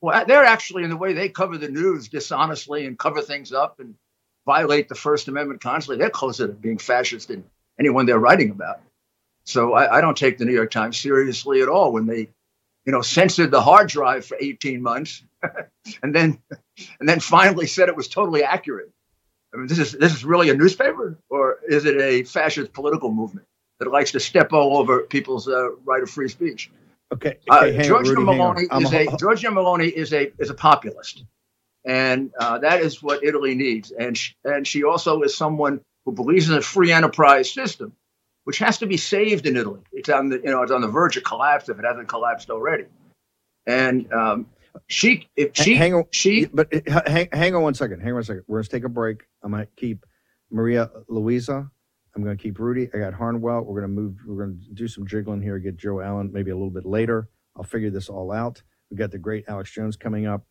[0.00, 3.80] Well, they're actually in the way they cover the news dishonestly and cover things up
[3.80, 3.94] and
[4.46, 5.98] violate the First Amendment constantly.
[5.98, 7.44] They're closer to being fascist than
[7.78, 8.80] anyone they're writing about.
[9.44, 12.28] So I, I don't take the New York Times seriously at all when they,
[12.86, 15.22] you know, censored the hard drive for 18 months
[16.02, 16.38] and then
[16.98, 18.90] and then finally said it was totally accurate.
[19.52, 23.12] I mean, this is this is really a newspaper, or is it a fascist political
[23.12, 23.46] movement
[23.78, 26.70] that likes to step all over people's uh, right of free speech?
[27.12, 28.22] Okay, Uh, okay hang on, Rudy.
[28.22, 31.24] Meloni is a Giorgia Meloni is a is a populist.
[31.84, 33.92] and uh, that is what Italy needs.
[33.92, 37.92] And sh- and she also is someone who believes in a free enterprise system,
[38.44, 39.80] which has to be saved in Italy.
[39.92, 42.50] It's on the you know it's on the verge of collapse if it hasn't collapsed
[42.50, 42.84] already.
[43.66, 44.46] And um,
[44.86, 48.00] she if she hang on, she but uh, hang, hang on one second.
[48.00, 48.44] Hang on one second.
[48.46, 49.22] We're gonna take a break.
[49.42, 50.04] I'm gonna keep
[50.50, 51.70] Maria Luisa.
[52.14, 52.88] I'm gonna keep Rudy.
[52.94, 53.62] I got Harnwell.
[53.62, 54.16] We're gonna move.
[54.26, 55.58] We're gonna do some jiggling here.
[55.58, 57.28] Get Joe Allen maybe a little bit later.
[57.56, 58.62] I'll figure this all out.
[58.90, 60.44] We got the great Alex Jones coming up.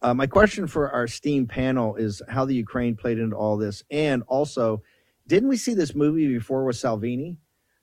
[0.00, 3.82] Uh, my question for our steam panel is how the Ukraine played into all this,
[3.90, 4.82] and also,
[5.26, 7.38] didn't we see this movie before with Salvini?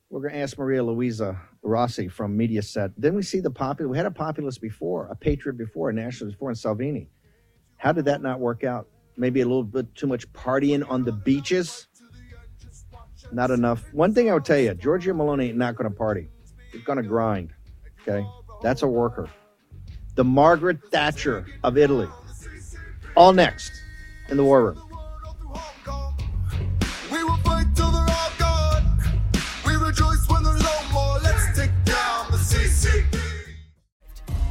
[0.10, 2.94] We're going to ask Maria Luisa Rossi from Mediaset.
[3.00, 3.90] Didn't we see the popular?
[3.90, 7.10] We had a populist before, a patriot before, a nationalist before, in Salvini.
[7.78, 8.88] How did that not work out?
[9.18, 11.88] Maybe a little bit too much partying on the beaches.
[13.32, 13.84] Not enough.
[13.94, 16.30] One thing I would tell you, Giorgia Meloni ain't not going to party.
[16.72, 17.52] He's going to grind.
[18.02, 18.26] Okay,
[18.62, 19.30] that's a worker.
[20.16, 22.08] The Margaret Thatcher of Italy.
[23.16, 23.72] All next
[24.30, 24.89] in the war room.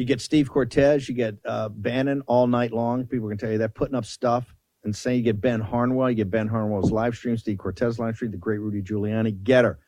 [0.00, 3.04] You get Steve Cortes, you get uh, Bannon all night long.
[3.04, 6.16] People can tell you that, putting up stuff and saying you get Ben Harnwell, you
[6.16, 9.44] get Ben Harnwell's live stream, Steve Cortes live stream, the great Rudy Giuliani.
[9.44, 9.78] Get her.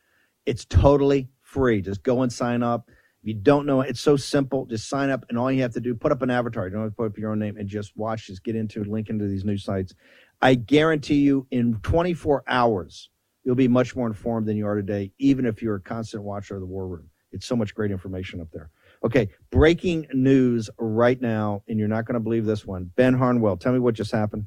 [0.45, 1.81] It's totally free.
[1.81, 2.91] Just go and sign up.
[3.23, 4.67] If you don't know, it's so simple.
[4.67, 6.67] Just sign up, and all you have to do, put up an avatar.
[6.67, 8.27] You don't have to put up your own name and just watch.
[8.27, 9.95] Just get into, link into these new sites.
[10.43, 13.09] I guarantee you, in 24 hours,
[13.43, 16.53] you'll be much more informed than you are today, even if you're a constant watcher
[16.53, 17.09] of the War Room.
[17.31, 18.69] It's so much great information up there.
[19.03, 22.89] Okay, breaking news right now, and you're not going to believe this one.
[22.95, 24.45] Ben Harnwell, tell me what just happened.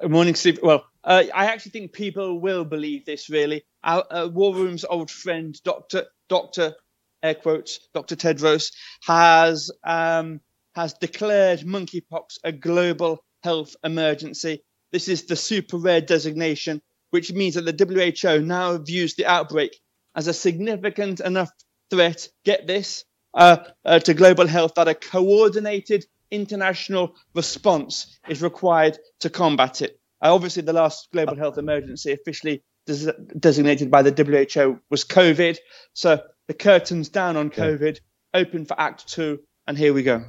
[0.00, 0.60] Good morning, Steve.
[0.62, 3.28] Well, uh, I actually think people will believe this.
[3.28, 6.74] Really, our uh, War Room's old friend, Doctor Doctor
[7.22, 8.72] air quotes Doctor Tedros
[9.04, 10.40] has um,
[10.74, 14.62] has declared monkeypox a global health emergency.
[14.92, 16.80] This is the super rare designation,
[17.10, 19.76] which means that the WHO now views the outbreak
[20.14, 21.50] as a significant enough
[21.90, 22.28] threat.
[22.44, 23.04] Get this
[23.34, 29.98] uh, uh, to global health that a coordinated international response is required to combat it.
[30.22, 35.58] Uh, obviously, the last global health emergency officially des- designated by the WHO was COVID.
[35.92, 37.98] So the curtain's down on COVID,
[38.34, 40.24] open for Act Two, and here we go.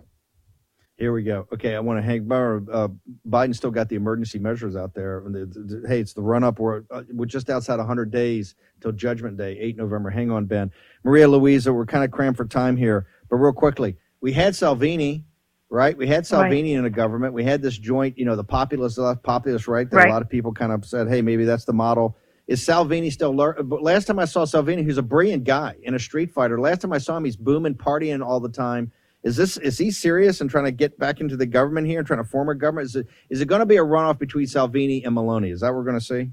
[0.97, 1.47] Here we go.
[1.51, 2.31] Okay, I want to hang.
[2.31, 2.87] Uh,
[3.27, 5.25] Biden still got the emergency measures out there.
[5.25, 6.59] And the- the- the- hey, it's the run up.
[6.59, 10.11] We're, uh, we're just outside 100 days till Judgment Day, 8 November.
[10.11, 10.71] Hang on, Ben.
[11.03, 15.25] Maria Luisa, we're kind of crammed for time here, but real quickly, we had Salvini,
[15.71, 15.97] right?
[15.97, 17.33] We had Salvini in the government.
[17.33, 19.89] We had this joint, you know, the populist left, populist right.
[19.89, 20.09] That Right.
[20.09, 22.15] a lot of people kind of said, hey, maybe that's the model.
[22.45, 23.33] Is Salvini still?
[23.33, 26.59] But last time I saw Salvini, who's a brilliant guy and a street fighter.
[26.59, 28.91] Last time I saw him, he's booming, partying all the time.
[29.23, 32.05] Is this is he serious and trying to get back into the government here and
[32.05, 32.87] trying to form a government?
[32.87, 35.51] Is it is it going to be a runoff between Salvini and Meloni?
[35.51, 36.31] Is that what we're going to see?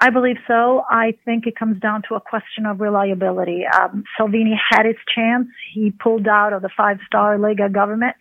[0.00, 0.84] I believe so.
[0.88, 3.64] I think it comes down to a question of reliability.
[3.66, 5.48] Um, Salvini had his chance.
[5.74, 8.14] He pulled out of the five star Lega government,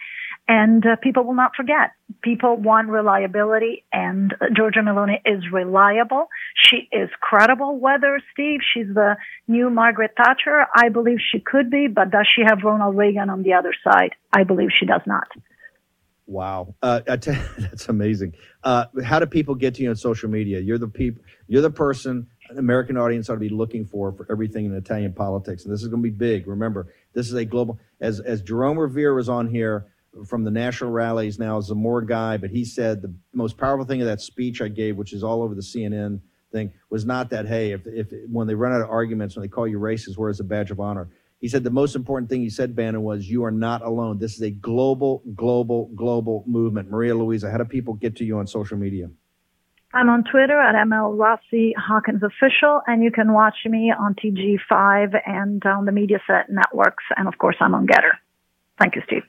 [0.48, 1.92] and uh, people will not forget.
[2.22, 6.28] People want reliability, and uh, Giorgia Meloni is reliable.
[6.56, 7.80] She is credible.
[7.80, 9.18] Whether, Steve, she's the
[9.48, 13.44] new Margaret Thatcher, I believe she could be, but does she have Ronald Reagan on
[13.44, 14.16] the other side?
[14.32, 15.28] I believe she does not.
[16.26, 18.34] Wow, uh, tell that's amazing.
[18.64, 20.60] Uh, how do people get to you on social media?
[20.60, 21.24] You're the people.
[21.48, 25.14] You're the person an American audience ought to be looking for for everything in Italian
[25.14, 26.48] politics, and this is going to be big.
[26.48, 27.80] Remember, this is a global.
[28.00, 29.86] As as Jérôme Rivière was on here
[30.26, 33.86] from the national rallies now as a more guy, but he said the most powerful
[33.86, 36.20] thing of that speech I gave, which is all over the CNN
[36.52, 39.50] thing, was not that hey, if if when they run out of arguments, when they
[39.50, 41.10] call you racist, where's the badge of honor?
[41.40, 44.18] He said the most important thing he said, Bannon, was you are not alone.
[44.18, 46.90] This is a global, global, global movement.
[46.90, 49.10] Maria Luisa, how do people get to you on social media?
[49.94, 55.22] I'm on Twitter at ML Rossi Hawkins Official, and you can watch me on TG5
[55.26, 57.04] and on the Mediaset networks.
[57.16, 58.12] And of course, I'm on Gettr.
[58.80, 59.24] Thank you, Steve.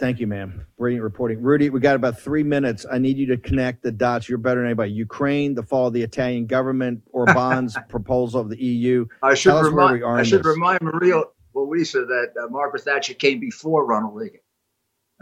[0.00, 0.64] Thank you, ma'am.
[0.78, 1.42] Brilliant reporting.
[1.42, 2.86] Rudy, we got about three minutes.
[2.90, 4.30] I need you to connect the dots.
[4.30, 4.92] You're better than anybody.
[4.92, 9.04] Ukraine, the fall of the Italian government, Orban's proposal of the EU.
[9.22, 10.46] I should Tell us where remind we are I in should this.
[10.46, 11.22] remind Maria
[11.54, 14.40] Luisa that uh, Margaret Thatcher came before Ronald Reagan.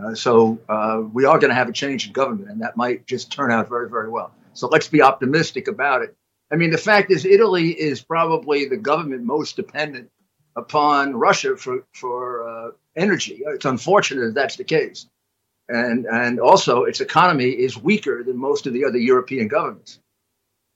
[0.00, 3.04] Uh, so uh, we are going to have a change in government, and that might
[3.04, 4.30] just turn out very, very well.
[4.52, 6.16] So let's be optimistic about it.
[6.52, 10.10] I mean, the fact is, Italy is probably the government most dependent
[10.54, 13.42] upon Russia for for uh, energy.
[13.46, 15.06] It's unfortunate that that's the case,
[15.68, 20.00] and and also its economy is weaker than most of the other European governments.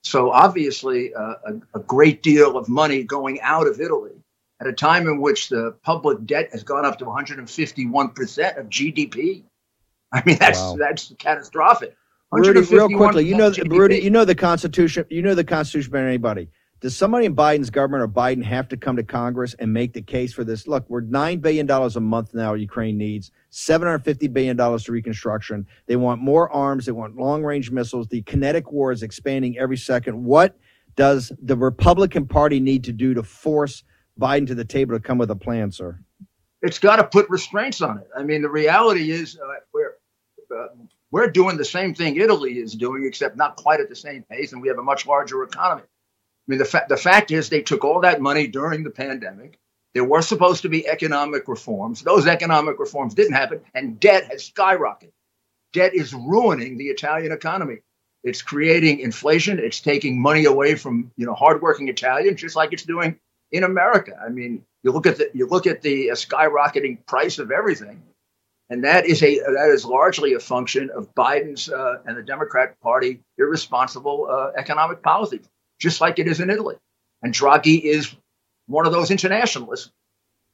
[0.04, 4.12] So obviously, uh, a, a great deal of money going out of Italy
[4.60, 8.68] at a time in which the public debt has gone up to 151 percent of
[8.68, 9.44] GDP.
[10.12, 10.76] I mean, that's Wow.
[10.78, 11.96] that's catastrophic.
[12.32, 13.78] Rudy, real quickly, you know, GDP.
[13.78, 15.04] Rudy, you know the Constitution.
[15.10, 16.48] You know the Constitution better than anybody.
[16.82, 20.02] Does somebody in Biden's government or Biden have to come to Congress and make the
[20.02, 20.66] case for this?
[20.66, 22.54] Look, we're nine billion dollars a month now.
[22.54, 25.66] Ukraine needs seven hundred fifty billion dollars to reconstruction.
[25.86, 26.86] They want more arms.
[26.86, 28.08] They want long range missiles.
[28.08, 30.24] The kinetic war is expanding every second.
[30.24, 30.58] What
[30.96, 33.84] does the Republican Party need to do to force
[34.20, 36.00] Biden to the table to come with a plan, sir?
[36.62, 38.08] it's got to put restraints on it.
[38.16, 39.94] I mean, the reality is uh, we're
[40.56, 40.68] uh,
[41.10, 44.52] we're doing the same thing Italy is doing, except not quite at the same pace,
[44.52, 45.82] and we have a much larger economy.
[46.48, 49.58] I mean, the fact the fact is they took all that money during the pandemic.
[49.94, 52.02] There were supposed to be economic reforms.
[52.02, 55.12] Those economic reforms didn't happen, and debt has skyrocketed.
[55.72, 57.78] Debt is ruining the Italian economy.
[58.24, 59.58] It's creating inflation.
[59.58, 63.18] It's taking money away from you know hardworking Italians, just like it's doing
[63.52, 64.18] in America.
[64.24, 68.02] I mean, you look at the you look at the uh, skyrocketing price of everything,
[68.70, 72.80] and that is a that is largely a function of Biden's uh, and the Democrat
[72.80, 75.48] Party irresponsible uh, economic policies,
[75.82, 76.76] just like it is in Italy.
[77.22, 78.14] And Draghi is
[78.66, 79.90] one of those internationalists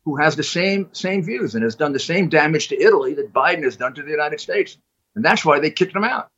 [0.04, 3.32] who has the same same views and has done the same damage to Italy that
[3.32, 4.78] Biden has done to the United States,
[5.14, 6.30] and that's why they kicked him out.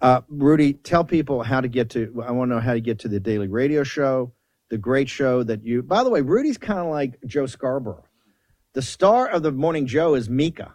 [0.00, 2.24] Uh, Rudy, tell people how to get to.
[2.26, 4.32] I want to know how to get to the daily radio show,
[4.70, 5.82] the great show that you.
[5.82, 8.04] By the way, Rudy's kind of like Joe Scarborough.
[8.74, 10.74] The star of the Morning Joe is Mika.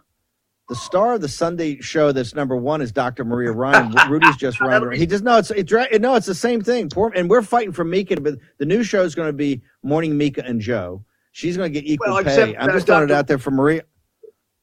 [0.68, 3.24] The star of the Sunday show that's number one is Dr.
[3.24, 3.94] Maria Ryan.
[4.10, 4.98] Rudy's just running.
[4.98, 5.72] He just no, it's it's.
[5.72, 6.90] No, it's the same thing.
[6.90, 10.16] Poor, and we're fighting for Mika, but the new show is going to be Morning
[10.16, 11.02] Mika and Joe.
[11.32, 12.56] She's going to get equal Well, pay.
[12.56, 13.82] I'm just throwing it out there for Maria.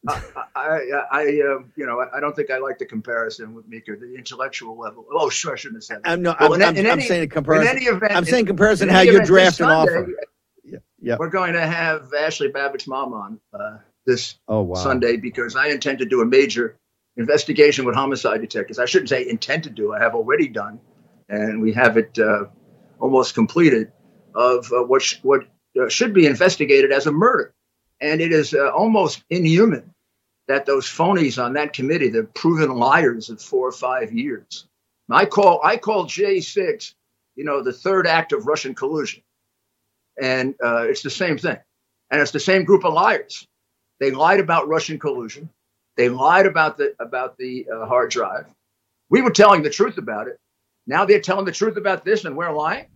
[0.07, 0.21] I,
[0.55, 0.79] I,
[1.11, 4.77] I uh, you know, I don't think I like the comparison with Mika, the intellectual
[4.77, 5.05] level.
[5.11, 6.09] Oh, sure, I shouldn't have said that.
[6.11, 7.67] I'm no, Well, I'm, in- I'm, in I'm saying a comparison.
[7.71, 10.09] In any event, I'm saying comparison how you draft an Sunday, offer.
[11.01, 11.17] Yeah.
[11.19, 14.75] We're going to have Ashley Babbitt's mom on uh, this Oh wow.
[14.75, 16.77] Sunday because I intend to do a major
[17.17, 18.79] investigation with homicide detectives.
[18.79, 19.93] I shouldn't say intend to do.
[19.93, 20.79] I have already done,
[21.29, 22.45] and we have it uh,
[22.99, 23.91] almost completed
[24.33, 25.45] of uh, what sh- what
[25.81, 27.53] uh, should be investigated as a murder,
[28.01, 29.93] and it is uh, almost inhuman
[30.47, 34.67] that those phonies on that committee, they're proven liars of four or five years.
[35.09, 36.95] I call I call J six,
[37.35, 39.21] you know, the third act of Russian collusion,
[40.21, 41.57] and uh, it's the same thing,
[42.11, 43.47] and it's the same group of liars.
[43.99, 45.49] They lied about Russian collusion.
[45.97, 48.45] They lied about the about the uh, hard drive.
[49.09, 50.39] We were telling the truth about it.
[50.87, 52.87] Now they're telling the truth about this, and we're lying.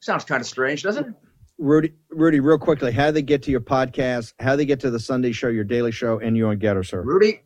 [0.00, 1.14] Sounds kind of strange, doesn't it?
[1.58, 4.32] Rudy, Rudy, real quickly, how do they get to your podcast?
[4.38, 6.86] How do they get to the Sunday show, your daily show, and you on Gettr,
[6.86, 7.02] sir?
[7.02, 7.42] Rudy,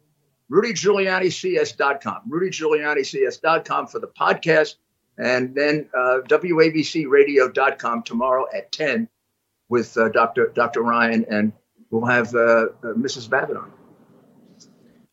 [0.52, 2.30] RudyGiulianiCS.com.
[2.30, 4.76] RudyGiulianiCS.com for the podcast,
[5.18, 9.08] and then uh, WABCRadio.com tomorrow at 10
[9.68, 10.52] with uh, Dr.
[10.54, 10.82] Dr.
[10.82, 11.52] Ryan, and
[11.94, 13.30] we'll have uh, uh, Mrs.
[13.30, 13.72] Babbitt on.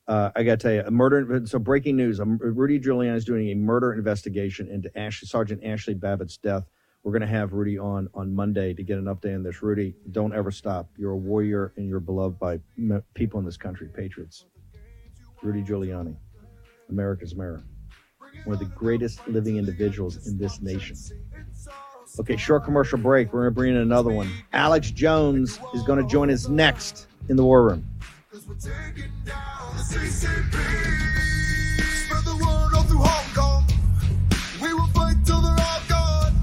[0.07, 1.45] Uh, I got to tell you, a murder.
[1.45, 6.38] So, breaking news: um, Rudy Giuliani is doing a murder investigation into Sergeant Ashley Babbitt's
[6.38, 6.65] death.
[7.03, 9.61] We're going to have Rudy on on Monday to get an update on this.
[9.61, 10.89] Rudy, don't ever stop.
[10.97, 12.59] You're a warrior, and you're beloved by
[13.13, 14.45] people in this country, patriots.
[15.41, 16.15] Rudy Giuliani,
[16.89, 17.63] America's mayor,
[18.45, 20.97] one of the greatest living individuals in this nation.
[22.20, 23.32] Okay, short commercial break.
[23.32, 24.30] We're going to bring in another one.
[24.53, 27.86] Alex Jones is going to join us next in the war room.
[28.32, 28.64] Spread
[32.26, 33.66] the word all through Hong Kong.
[34.62, 36.36] We will fight till they're all gone.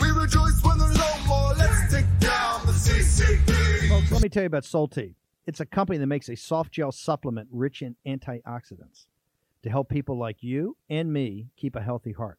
[0.00, 1.52] We rejoice when there's no more.
[1.54, 3.88] Let's take down the CCP.
[3.88, 5.14] Folks, let me tell you about Solti.
[5.46, 9.06] It's a company that makes a soft gel supplement rich in antioxidants
[9.62, 12.38] to help people like you and me keep a healthy heart.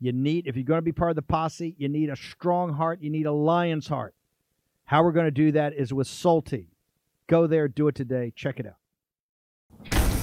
[0.00, 2.72] You need, if you're going to be part of the posse, you need a strong
[2.72, 3.02] heart.
[3.02, 4.14] You need a lion's heart.
[4.86, 6.72] How we're going to do that is with Salty.
[7.26, 8.32] Go there, do it today.
[8.34, 8.76] Check it out.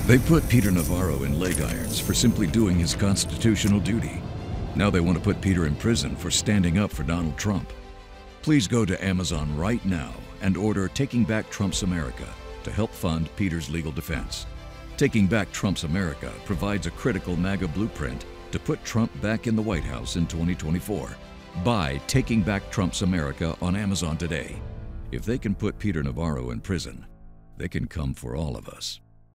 [0.07, 4.21] They put Peter Navarro in leg irons for simply doing his constitutional duty.
[4.75, 7.71] Now they want to put Peter in prison for standing up for Donald Trump.
[8.41, 12.27] Please go to Amazon right now and order Taking Back Trump's America
[12.63, 14.47] to help fund Peter's legal defense.
[14.97, 19.61] Taking Back Trump's America provides a critical MAGA blueprint to put Trump back in the
[19.61, 21.09] White House in 2024.
[21.63, 24.61] Buy Taking Back Trump's America on Amazon today.
[25.11, 27.05] If they can put Peter Navarro in prison,
[27.57, 28.99] they can come for all of us.